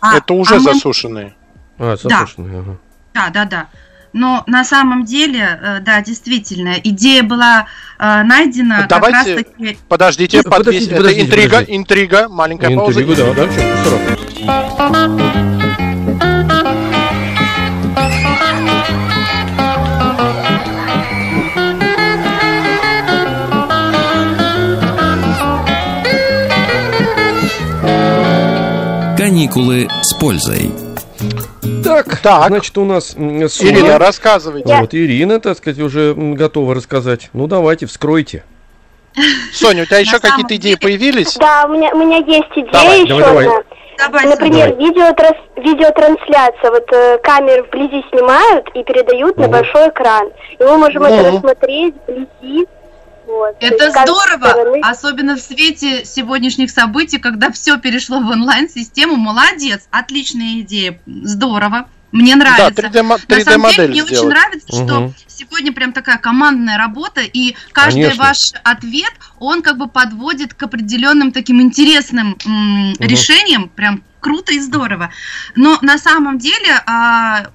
А- 0.00 0.16
Это 0.16 0.34
уже 0.34 0.56
а 0.56 0.58
мы- 0.58 0.74
засушенные. 0.74 1.34
А, 1.78 1.96
засушенные, 1.96 2.60
ага. 2.60 2.76
Да, 3.14 3.28
да, 3.30 3.44
да. 3.44 3.66
Но 4.14 4.42
на 4.46 4.62
самом 4.64 5.04
деле, 5.06 5.58
э, 5.62 5.80
да, 5.80 6.02
действительно, 6.02 6.74
идея 6.84 7.22
была 7.22 7.66
э, 7.98 8.22
найдена 8.24 8.86
Давайте- 8.88 9.18
как 9.18 9.26
раз-таки 9.46 9.78
Подождите, 9.88 10.36
Ну, 10.38 10.42
подвесь- 10.50 10.58
подождите, 10.58 10.86
это 10.90 10.96
подождите, 10.96 11.26
интрига, 11.26 11.50
подождите. 11.50 11.76
интрига, 11.78 12.28
маленькая 12.28 12.76
пауза. 12.76 13.02
Интригу, 13.02 13.16
да, 13.16 13.34
да, 13.34 13.48
чё, 13.48 13.62
Каникулы 29.32 29.88
с 30.02 30.12
пользой. 30.12 30.70
Так, 31.82 32.18
Так. 32.18 32.48
значит, 32.48 32.76
у 32.76 32.84
нас 32.84 33.12
Соня. 33.12 33.48
Ирина, 33.48 33.98
рассказывайте. 33.98 34.76
Вот 34.78 34.92
Ирина, 34.94 35.40
так 35.40 35.56
сказать, 35.56 35.78
уже 35.80 36.12
готова 36.14 36.74
рассказать. 36.74 37.30
Ну, 37.32 37.46
давайте, 37.46 37.86
вскройте. 37.86 38.44
Соня, 39.54 39.84
у 39.84 39.86
тебя 39.86 40.00
еще 40.00 40.12
На 40.12 40.20
какие-то 40.20 40.54
идеи 40.56 40.74
появились? 40.74 41.34
Да, 41.38 41.64
у 41.66 41.72
меня, 41.72 41.94
у 41.94 41.98
меня 41.98 42.18
есть 42.18 42.50
идея 42.54 42.72
Давай, 42.72 43.00
еще 43.04 43.08
давай, 43.08 43.24
давай. 43.24 43.46
одна. 43.46 43.62
Давай, 43.96 44.26
Например, 44.26 44.68
Давай. 44.68 44.84
видеотрас- 44.90 45.62
видеотрансляция. 45.64 46.70
Вот 46.70 46.92
э, 46.92 47.18
камеры 47.22 47.62
вблизи 47.62 48.04
снимают 48.10 48.68
и 48.74 48.84
передают 48.84 49.38
на 49.38 49.44
Мгм. 49.44 49.52
большой 49.52 49.88
экран. 49.88 50.28
И 50.58 50.62
мы 50.62 50.76
можем 50.76 51.04
это 51.04 51.22
Мгм. 51.22 51.36
рассмотреть 51.36 51.94
вблизи. 52.06 52.66
Вот. 53.26 53.58
То 53.58 53.66
Это 53.66 53.84
есть 53.84 53.96
здорово, 54.02 54.48
стороны. 54.50 54.80
особенно 54.82 55.36
в 55.36 55.40
свете 55.40 56.04
сегодняшних 56.04 56.70
событий, 56.70 57.18
когда 57.18 57.50
все 57.50 57.78
перешло 57.78 58.20
в 58.20 58.28
онлайн-систему. 58.30 59.16
Молодец, 59.16 59.86
отличная 59.90 60.60
идея, 60.60 60.98
здорово. 61.06 61.88
Мне 62.10 62.36
Да, 62.36 62.44
нравится. 62.44 62.82
3D, 62.82 63.02
мо- 63.02 63.16
На 63.26 63.40
самом 63.40 63.70
деле, 63.70 63.84
3D-модель 63.84 63.90
мне 63.90 64.02
очень 64.02 64.16
сделать. 64.16 64.34
нравится, 64.34 64.66
что 64.68 65.12
сегодня 65.28 65.72
прям 65.72 65.92
такая 65.94 66.18
командная 66.18 66.76
работа, 66.76 67.22
и 67.22 67.54
каждый 67.72 68.02
Конечно. 68.02 68.24
ваш 68.24 68.36
ответ, 68.64 69.12
он 69.38 69.62
как 69.62 69.78
бы 69.78 69.88
подводит 69.88 70.52
к 70.52 70.62
определенным 70.62 71.32
таким 71.32 71.62
интересным 71.62 72.36
м, 72.44 72.92
решениям, 72.98 73.70
прям 73.70 74.02
круто 74.20 74.52
и 74.52 74.60
здорово. 74.60 75.10
Но 75.56 75.78
на 75.80 75.96
самом 75.96 76.38
деле 76.38 76.82
а, 76.86 77.46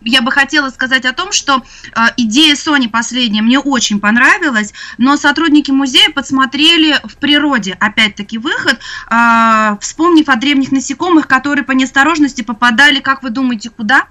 я 0.00 0.22
бы 0.22 0.30
хотела 0.30 0.70
сказать 0.70 1.04
о 1.04 1.12
том, 1.12 1.32
что 1.32 1.62
а, 1.94 2.12
идея 2.16 2.54
Сони 2.56 2.86
последняя 2.86 3.42
мне 3.42 3.58
очень 3.58 4.00
понравилась, 4.00 4.72
но 4.96 5.16
сотрудники 5.16 5.70
музея 5.70 6.10
подсмотрели 6.10 7.00
в 7.04 7.16
природе, 7.16 7.76
опять-таки, 7.78 8.38
выход, 8.38 8.78
а, 9.08 9.78
вспомнив 9.80 10.28
о 10.28 10.36
древних 10.36 10.72
насекомых, 10.72 11.26
которые 11.26 11.64
по 11.64 11.72
неосторожности 11.72 12.42
попадали, 12.42 13.00
как 13.00 13.22
вы 13.22 13.30
думаете, 13.30 13.70
куда? 13.70 14.06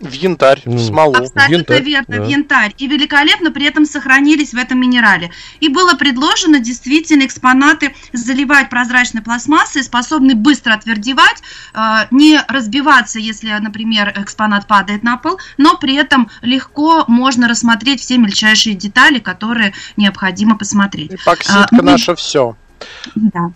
В 0.00 0.12
янтарь, 0.12 0.62
в 0.64 0.70
Ну, 0.70 0.78
смолу. 0.78 1.14
Абсолютно 1.14 1.52
янтарь, 1.52 1.82
верно, 1.82 2.16
да. 2.16 2.22
в 2.22 2.28
янтарь. 2.28 2.74
И 2.78 2.86
великолепно 2.86 3.50
при 3.50 3.66
этом 3.66 3.84
сохранились 3.84 4.52
в 4.52 4.56
этом 4.56 4.80
минерале. 4.80 5.30
И 5.60 5.68
было 5.68 5.94
предложено 5.94 6.60
действительно 6.60 7.24
экспонаты 7.24 7.94
заливать 8.12 8.70
прозрачной 8.70 9.22
пластмассой, 9.22 9.82
способны 9.82 10.34
быстро 10.34 10.74
отвердевать, 10.74 11.42
э, 11.74 12.06
не 12.12 12.40
разбиваться, 12.46 13.18
если, 13.18 13.50
например, 13.50 14.12
экспонат 14.16 14.66
падает 14.66 15.02
на 15.02 15.16
пол, 15.16 15.38
но 15.56 15.76
при 15.76 15.96
этом 15.96 16.30
легко 16.42 17.04
можно 17.08 17.48
рассмотреть 17.48 18.00
все 18.00 18.18
мельчайшие 18.18 18.76
детали, 18.76 19.18
которые 19.18 19.74
необходимо 19.96 20.56
посмотреть. 20.56 21.14
Эпоксидка 21.14 21.68
А, 21.70 21.82
наша 21.82 22.14
все. 22.14 22.56
Да. 23.16 23.50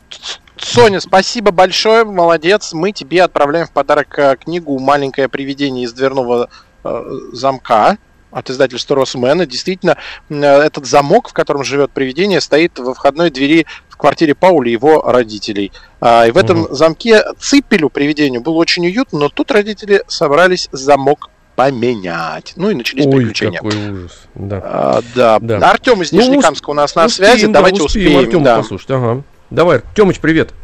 Соня, 0.64 1.00
спасибо 1.00 1.50
большое, 1.50 2.04
молодец. 2.04 2.72
Мы 2.72 2.92
тебе 2.92 3.22
отправляем 3.24 3.66
в 3.66 3.72
подарок 3.72 4.16
э, 4.18 4.36
книгу 4.36 4.78
«Маленькое 4.78 5.28
привидение 5.28 5.84
из 5.84 5.92
дверного 5.92 6.48
э, 6.84 7.02
замка» 7.32 7.98
от 8.30 8.48
издательства 8.48 8.94
Росмена. 8.96 9.44
Действительно, 9.44 9.96
э, 10.30 10.34
этот 10.40 10.86
замок, 10.86 11.28
в 11.28 11.32
котором 11.32 11.64
живет 11.64 11.90
привидение, 11.90 12.40
стоит 12.40 12.78
во 12.78 12.94
входной 12.94 13.30
двери 13.30 13.66
в 13.88 13.96
квартире 13.96 14.34
Паули 14.36 14.70
и 14.70 14.72
его 14.72 15.02
родителей. 15.02 15.72
А, 16.00 16.26
И 16.26 16.30
в 16.30 16.36
этом 16.36 16.60
Мгм. 16.60 16.74
замке 16.74 17.22
ципелю 17.40 17.88
привидению 17.90 18.40
было 18.40 18.54
очень 18.54 18.86
уютно, 18.86 19.18
но 19.18 19.28
тут 19.28 19.50
родители 19.50 20.04
собрались 20.06 20.68
замок 20.70 21.28
поменять. 21.56 22.52
Ну 22.56 22.70
и 22.70 22.74
начались 22.74 23.04
Ой, 23.04 23.12
приключения. 23.16 23.58
какой 23.58 23.76
ужас. 23.90 24.12
Да. 24.36 24.60
А, 24.64 25.00
да. 25.14 25.38
Да. 25.40 25.70
Артем 25.70 26.00
из 26.02 26.12
Ну, 26.12 26.20
Нижнекамска 26.20 26.70
у 26.70 26.74
нас 26.74 26.94
на 26.94 27.06
Успеем, 27.06 27.30
связи. 27.32 27.46
да, 27.48 27.52
Давайте 27.54 27.82
успеем 27.82 28.06
успеем. 28.06 28.24
Артема 28.26 28.44
да. 28.44 28.56
послушать. 28.58 28.90
Ага. 28.90 29.22
Давай, 29.52 29.82
Тёмыч, 29.94 30.18
привет. 30.18 30.54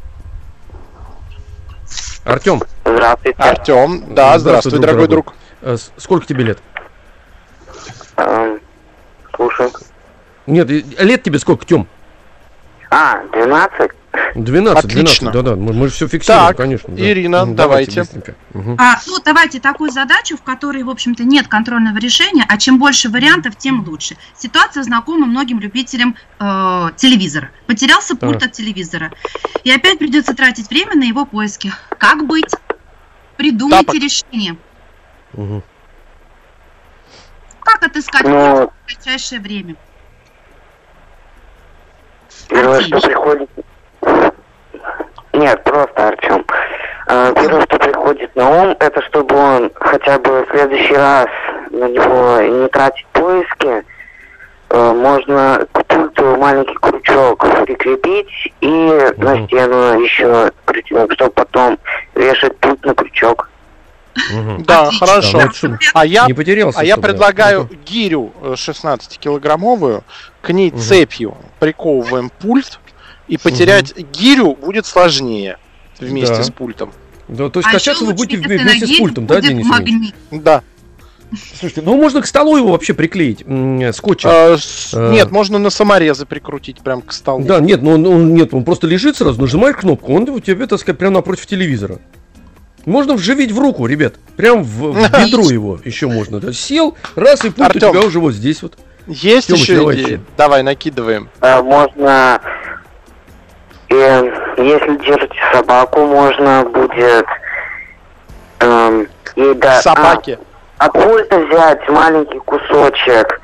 Артем, 2.24 2.62
Здравствуйте. 2.86 3.36
Артем, 3.38 4.14
да, 4.14 4.38
Здравствуй, 4.38 4.40
здравствуй, 4.40 4.70
друг 4.72 4.80
дорогой 4.82 5.08
дорогой. 5.08 5.08
друг. 5.08 5.34
э, 5.60 5.76
с- 5.76 5.92
сколько 5.98 6.26
тебе 6.26 6.44
лет? 6.44 6.58
Эм, 8.16 8.60
Слушаю. 9.36 9.70
Нет, 10.46 10.70
э, 10.70 10.80
лет 11.04 11.22
тебе 11.22 11.38
сколько, 11.38 11.66
Тём? 11.66 11.86
А, 12.90 13.22
12? 13.32 13.90
12, 14.34 14.84
Отлично. 14.84 15.30
12, 15.30 15.32
да-да, 15.32 15.56
мы, 15.56 15.72
мы 15.72 15.88
же 15.88 15.94
все 15.94 16.08
фиксируем, 16.08 16.46
Так, 16.48 16.56
конечно. 16.56 16.94
да. 16.94 17.02
Ирина, 17.02 17.44
Мгм, 17.44 17.56
давайте. 17.56 18.00
быстренько. 18.00 18.34
Мгм. 18.54 18.76
А, 18.78 18.98
ну, 19.06 19.18
давайте 19.24 19.60
такую 19.60 19.90
задачу, 19.90 20.36
в 20.36 20.42
которой, 20.42 20.82
в 20.82 20.90
общем-то, 20.90 21.24
нет 21.24 21.48
контрольного 21.48 21.98
решения, 21.98 22.44
а 22.48 22.56
чем 22.58 22.78
больше 22.78 23.08
вариантов, 23.10 23.56
тем 23.56 23.84
лучше. 23.86 24.16
Ситуация 24.36 24.82
знакома 24.82 25.26
многим 25.26 25.60
любителям 25.60 26.16
э, 26.40 26.44
телевизора. 26.96 27.50
Потерялся 27.66 28.16
пульт 28.16 28.42
от 28.42 28.52
телевизора. 28.52 29.12
И 29.64 29.70
опять 29.70 29.98
придется 29.98 30.34
тратить 30.34 30.68
время 30.70 30.94
на 30.96 31.04
его 31.04 31.24
поиски. 31.26 31.72
Как 31.98 32.26
быть? 32.26 32.50
Придумайте 33.36 33.84
Тапок. 33.86 34.02
решение. 34.02 34.56
Мгм. 35.34 35.62
Как 37.60 37.82
отыскать 37.82 38.22
Ну, 38.24 38.56
пульт 38.56 38.70
в 38.70 38.86
кратчайшее 38.94 39.40
время? 39.40 39.76
первое, 42.48 42.80
что 42.82 43.00
приходит... 43.00 43.50
Нет, 45.32 45.62
просто 45.64 46.08
Артем. 46.08 46.44
А, 47.06 47.32
Первое, 47.32 47.62
что 47.62 47.78
приходит 47.78 48.34
на 48.36 48.48
ум, 48.64 48.76
это 48.80 49.00
чтобы 49.02 49.34
он 49.36 49.70
хотя 49.76 50.18
бы 50.18 50.44
в 50.44 50.50
следующий 50.50 50.94
раз 50.94 51.26
на 51.70 51.88
него 51.88 52.40
не 52.62 52.68
тратить 52.68 53.06
поиски, 53.12 53.82
э, 54.70 54.92
можно 54.92 55.66
к 55.72 55.84
пульту 55.86 56.36
маленький 56.36 56.74
крючок 56.74 57.44
прикрепить 57.64 58.52
и 58.60 59.12
на 59.16 59.34
Мгм. 59.36 59.46
стену 59.46 60.00
еще 60.02 60.50
притянуть, 60.66 61.12
чтобы 61.14 61.30
потом 61.32 61.78
вешать 62.14 62.56
пульт 62.58 62.84
на 62.84 62.94
крючок. 62.94 63.48
Мгм. 64.32 64.64
Да, 64.64 64.82
Отлично. 64.88 65.06
хорошо. 65.06 65.38
Ну, 65.62 65.76
А 65.94 66.04
я, 66.04 66.26
не 66.26 66.34
потерялся. 66.34 66.80
а 66.80 66.84
я 66.84 66.96
да. 66.96 67.02
предлагаю 67.02 67.68
гирю 67.86 68.32
э, 68.42 68.54
16-килограммовую, 68.56 70.02
к 70.42 70.50
ней 70.50 70.70
Мгм. 70.70 70.78
цепью 70.80 71.36
приковываем 71.60 72.30
пульт, 72.40 72.80
и 73.28 73.36
потерять 73.36 73.94
гирю 74.12 74.54
будет 74.56 74.86
сложнее 74.86 75.58
вместе 76.00 76.36
Да. 76.36 76.42
с 76.42 76.50
пультом. 76.50 76.92
Да, 77.28 77.50
то 77.50 77.60
есть 77.60 77.68
А 77.68 77.72
качаться 77.72 78.04
вы 78.04 78.14
будете 78.14 78.38
вместе 78.38 78.86
с 78.86 78.98
пультом, 78.98 79.26
да, 79.26 79.40
Денис 79.40 79.66
магнит. 79.66 80.14
Да. 80.30 80.62
Слушайте, 81.58 81.82
ну 81.82 81.94
можно 81.98 82.22
к 82.22 82.26
столу 82.26 82.56
его 82.56 82.72
вообще 82.72 82.94
приклеить 82.94 83.42
м, 83.46 83.92
скотчем. 83.92 84.30
Э, 84.32 84.56
с- 84.56 84.94
Э. 84.94 85.10
Нет, 85.12 85.30
можно 85.30 85.58
на 85.58 85.68
саморезы 85.68 86.24
прикрутить 86.24 86.80
прям 86.80 87.02
к 87.02 87.12
столу. 87.12 87.44
Да, 87.44 87.60
нет, 87.60 87.82
ну 87.82 87.90
он, 87.92 88.06
он- 88.06 88.34
нет, 88.34 88.54
он 88.54 88.64
просто 88.64 88.86
лежит 88.86 89.18
сразу, 89.18 89.38
нажимаешь 89.38 89.76
кнопку, 89.76 90.14
он 90.14 90.26
у 90.30 90.40
тебя, 90.40 90.66
так 90.66 90.80
сказать, 90.80 90.98
прямо 90.98 91.16
напротив 91.16 91.44
телевизора. 91.44 91.98
Можно 92.86 93.12
вживить 93.14 93.52
в 93.52 93.58
руку, 93.58 93.84
ребят. 93.84 94.14
Прям 94.36 94.62
в, 94.62 94.92
в 94.92 94.94
бедро 95.12 95.50
его 95.50 95.78
еще 95.84 96.06
можно. 96.06 96.40
Да. 96.40 96.54
Сел, 96.54 96.96
раз, 97.14 97.44
и 97.44 97.50
пульт 97.50 97.72
Артём. 97.72 97.90
у 97.90 97.92
тебя 97.92 98.06
уже 98.06 98.20
вот 98.20 98.32
здесь 98.32 98.62
вот. 98.62 98.78
Есть 99.06 99.48
Тёмыч, 99.48 99.60
еще 99.62 99.76
давайте. 99.76 100.02
идеи? 100.02 100.20
Давай, 100.38 100.62
накидываем. 100.62 101.28
А, 101.40 101.62
можно, 101.62 102.40
э, 103.90 104.54
если 104.58 104.96
держите 105.04 105.36
собаку, 105.52 106.00
можно 106.06 106.64
будет 106.64 107.26
эм, 108.60 109.06
ей 109.36 109.54
да, 109.54 109.80
Собаки. 109.82 110.38
а, 110.78 110.86
от 110.86 110.92
пульта 110.92 111.38
взять 111.40 111.88
маленький 111.88 112.38
кусочек 112.40 113.40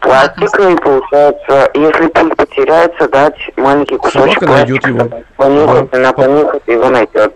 пластика 0.00 0.68
и 0.68 0.76
получается, 0.76 1.70
если 1.74 2.06
пульт 2.08 2.36
потеряется, 2.36 3.08
дать 3.08 3.36
маленький 3.56 3.96
кусочек 3.96 4.40
Собака 4.40 4.46
найдет 4.52 4.86
его. 4.86 5.10
Понюхать, 5.36 5.90
Да. 5.90 5.98
она 5.98 6.12
понюхает 6.12 6.62
и 6.66 6.72
его 6.72 6.88
найдет. 6.90 7.32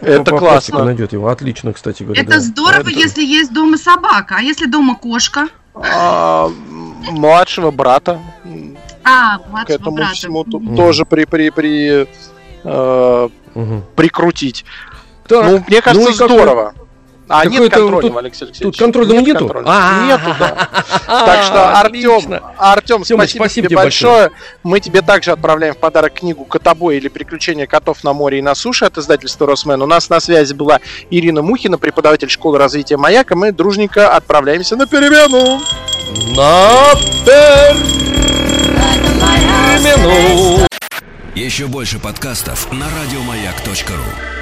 Это 0.00 0.30
По 0.30 0.38
пластику 0.38 0.76
классно. 0.78 0.84
найдет 0.84 1.12
его. 1.12 1.28
Отлично, 1.28 1.72
кстати 1.72 2.04
говоря. 2.04 2.22
Это 2.22 2.32
да. 2.32 2.40
здорово, 2.40 2.80
Это- 2.82 2.90
если 2.90 3.22
есть 3.24 3.52
дома 3.52 3.76
собака, 3.76 4.36
а 4.38 4.40
если 4.40 4.66
дома 4.66 4.94
кошка? 4.96 5.48
А, 5.74 6.48
младшего 7.10 7.70
брата 7.70 8.18
А, 9.08 9.64
к 9.64 9.70
этому 9.70 9.96
брата. 9.96 10.14
всему 10.14 10.44
Мгм. 10.44 10.76
тоже 10.76 11.04
при 11.04 11.24
при 11.24 11.50
при 11.50 12.06
э, 12.64 13.28
Мгм. 13.54 13.84
прикрутить. 13.96 14.64
Так, 15.26 15.44
ну, 15.44 15.64
мне 15.68 15.80
кажется, 15.82 16.06
как 16.18 16.30
здорово. 16.30 16.74
А 17.30 17.44
нет 17.44 17.52
Какой-то 17.56 17.76
контрольного, 17.76 18.08
тут- 18.14 18.24
Алексей 18.24 18.44
Алексеевич. 18.46 18.74
Тут 18.78 18.82
контрольного 18.82 19.18
Нет 19.18 19.26
нету? 19.42 19.62
А, 19.66 20.06
Нету, 20.06 20.34
да. 20.40 20.68
а, 21.06 21.26
Так 21.26 21.42
что, 21.44 21.78
Артем. 21.78 22.40
Артем, 22.56 23.04
спасибо, 23.04 23.22
спасибо 23.44 23.66
тебе 23.68 23.76
большое. 23.76 24.30
Мы 24.62 24.80
тебе 24.80 25.02
также 25.02 25.32
отправляем 25.32 25.74
в 25.74 25.76
подарок 25.76 26.14
книгу 26.14 26.46
«Котобой» 26.46 26.96
или 26.96 27.08
«Приключения 27.08 27.66
котов 27.66 28.02
на 28.02 28.14
море 28.14 28.38
и 28.38 28.42
на 28.42 28.54
суше» 28.54 28.86
от 28.86 28.96
издательства 28.96 29.46
«Росмен». 29.46 29.82
У 29.82 29.86
нас 29.86 30.08
на 30.08 30.20
связи 30.20 30.54
была 30.54 30.80
Ирина 31.10 31.42
Мухина, 31.42 31.76
преподаватель 31.76 32.30
школы 32.30 32.56
развития 32.56 32.96
«Маяк», 32.96 33.30
и 33.30 33.34
мы 33.34 33.52
дружненько 33.52 34.08
отправляемся 34.16 34.76
на 34.76 34.86
перемену. 34.86 35.60
На 36.34 36.94
перемену. 37.26 38.07
Еще 41.34 41.66
больше 41.66 41.98
подкастов 41.98 42.72
на 42.72 42.86
радиомаяк.ру. 42.90 44.37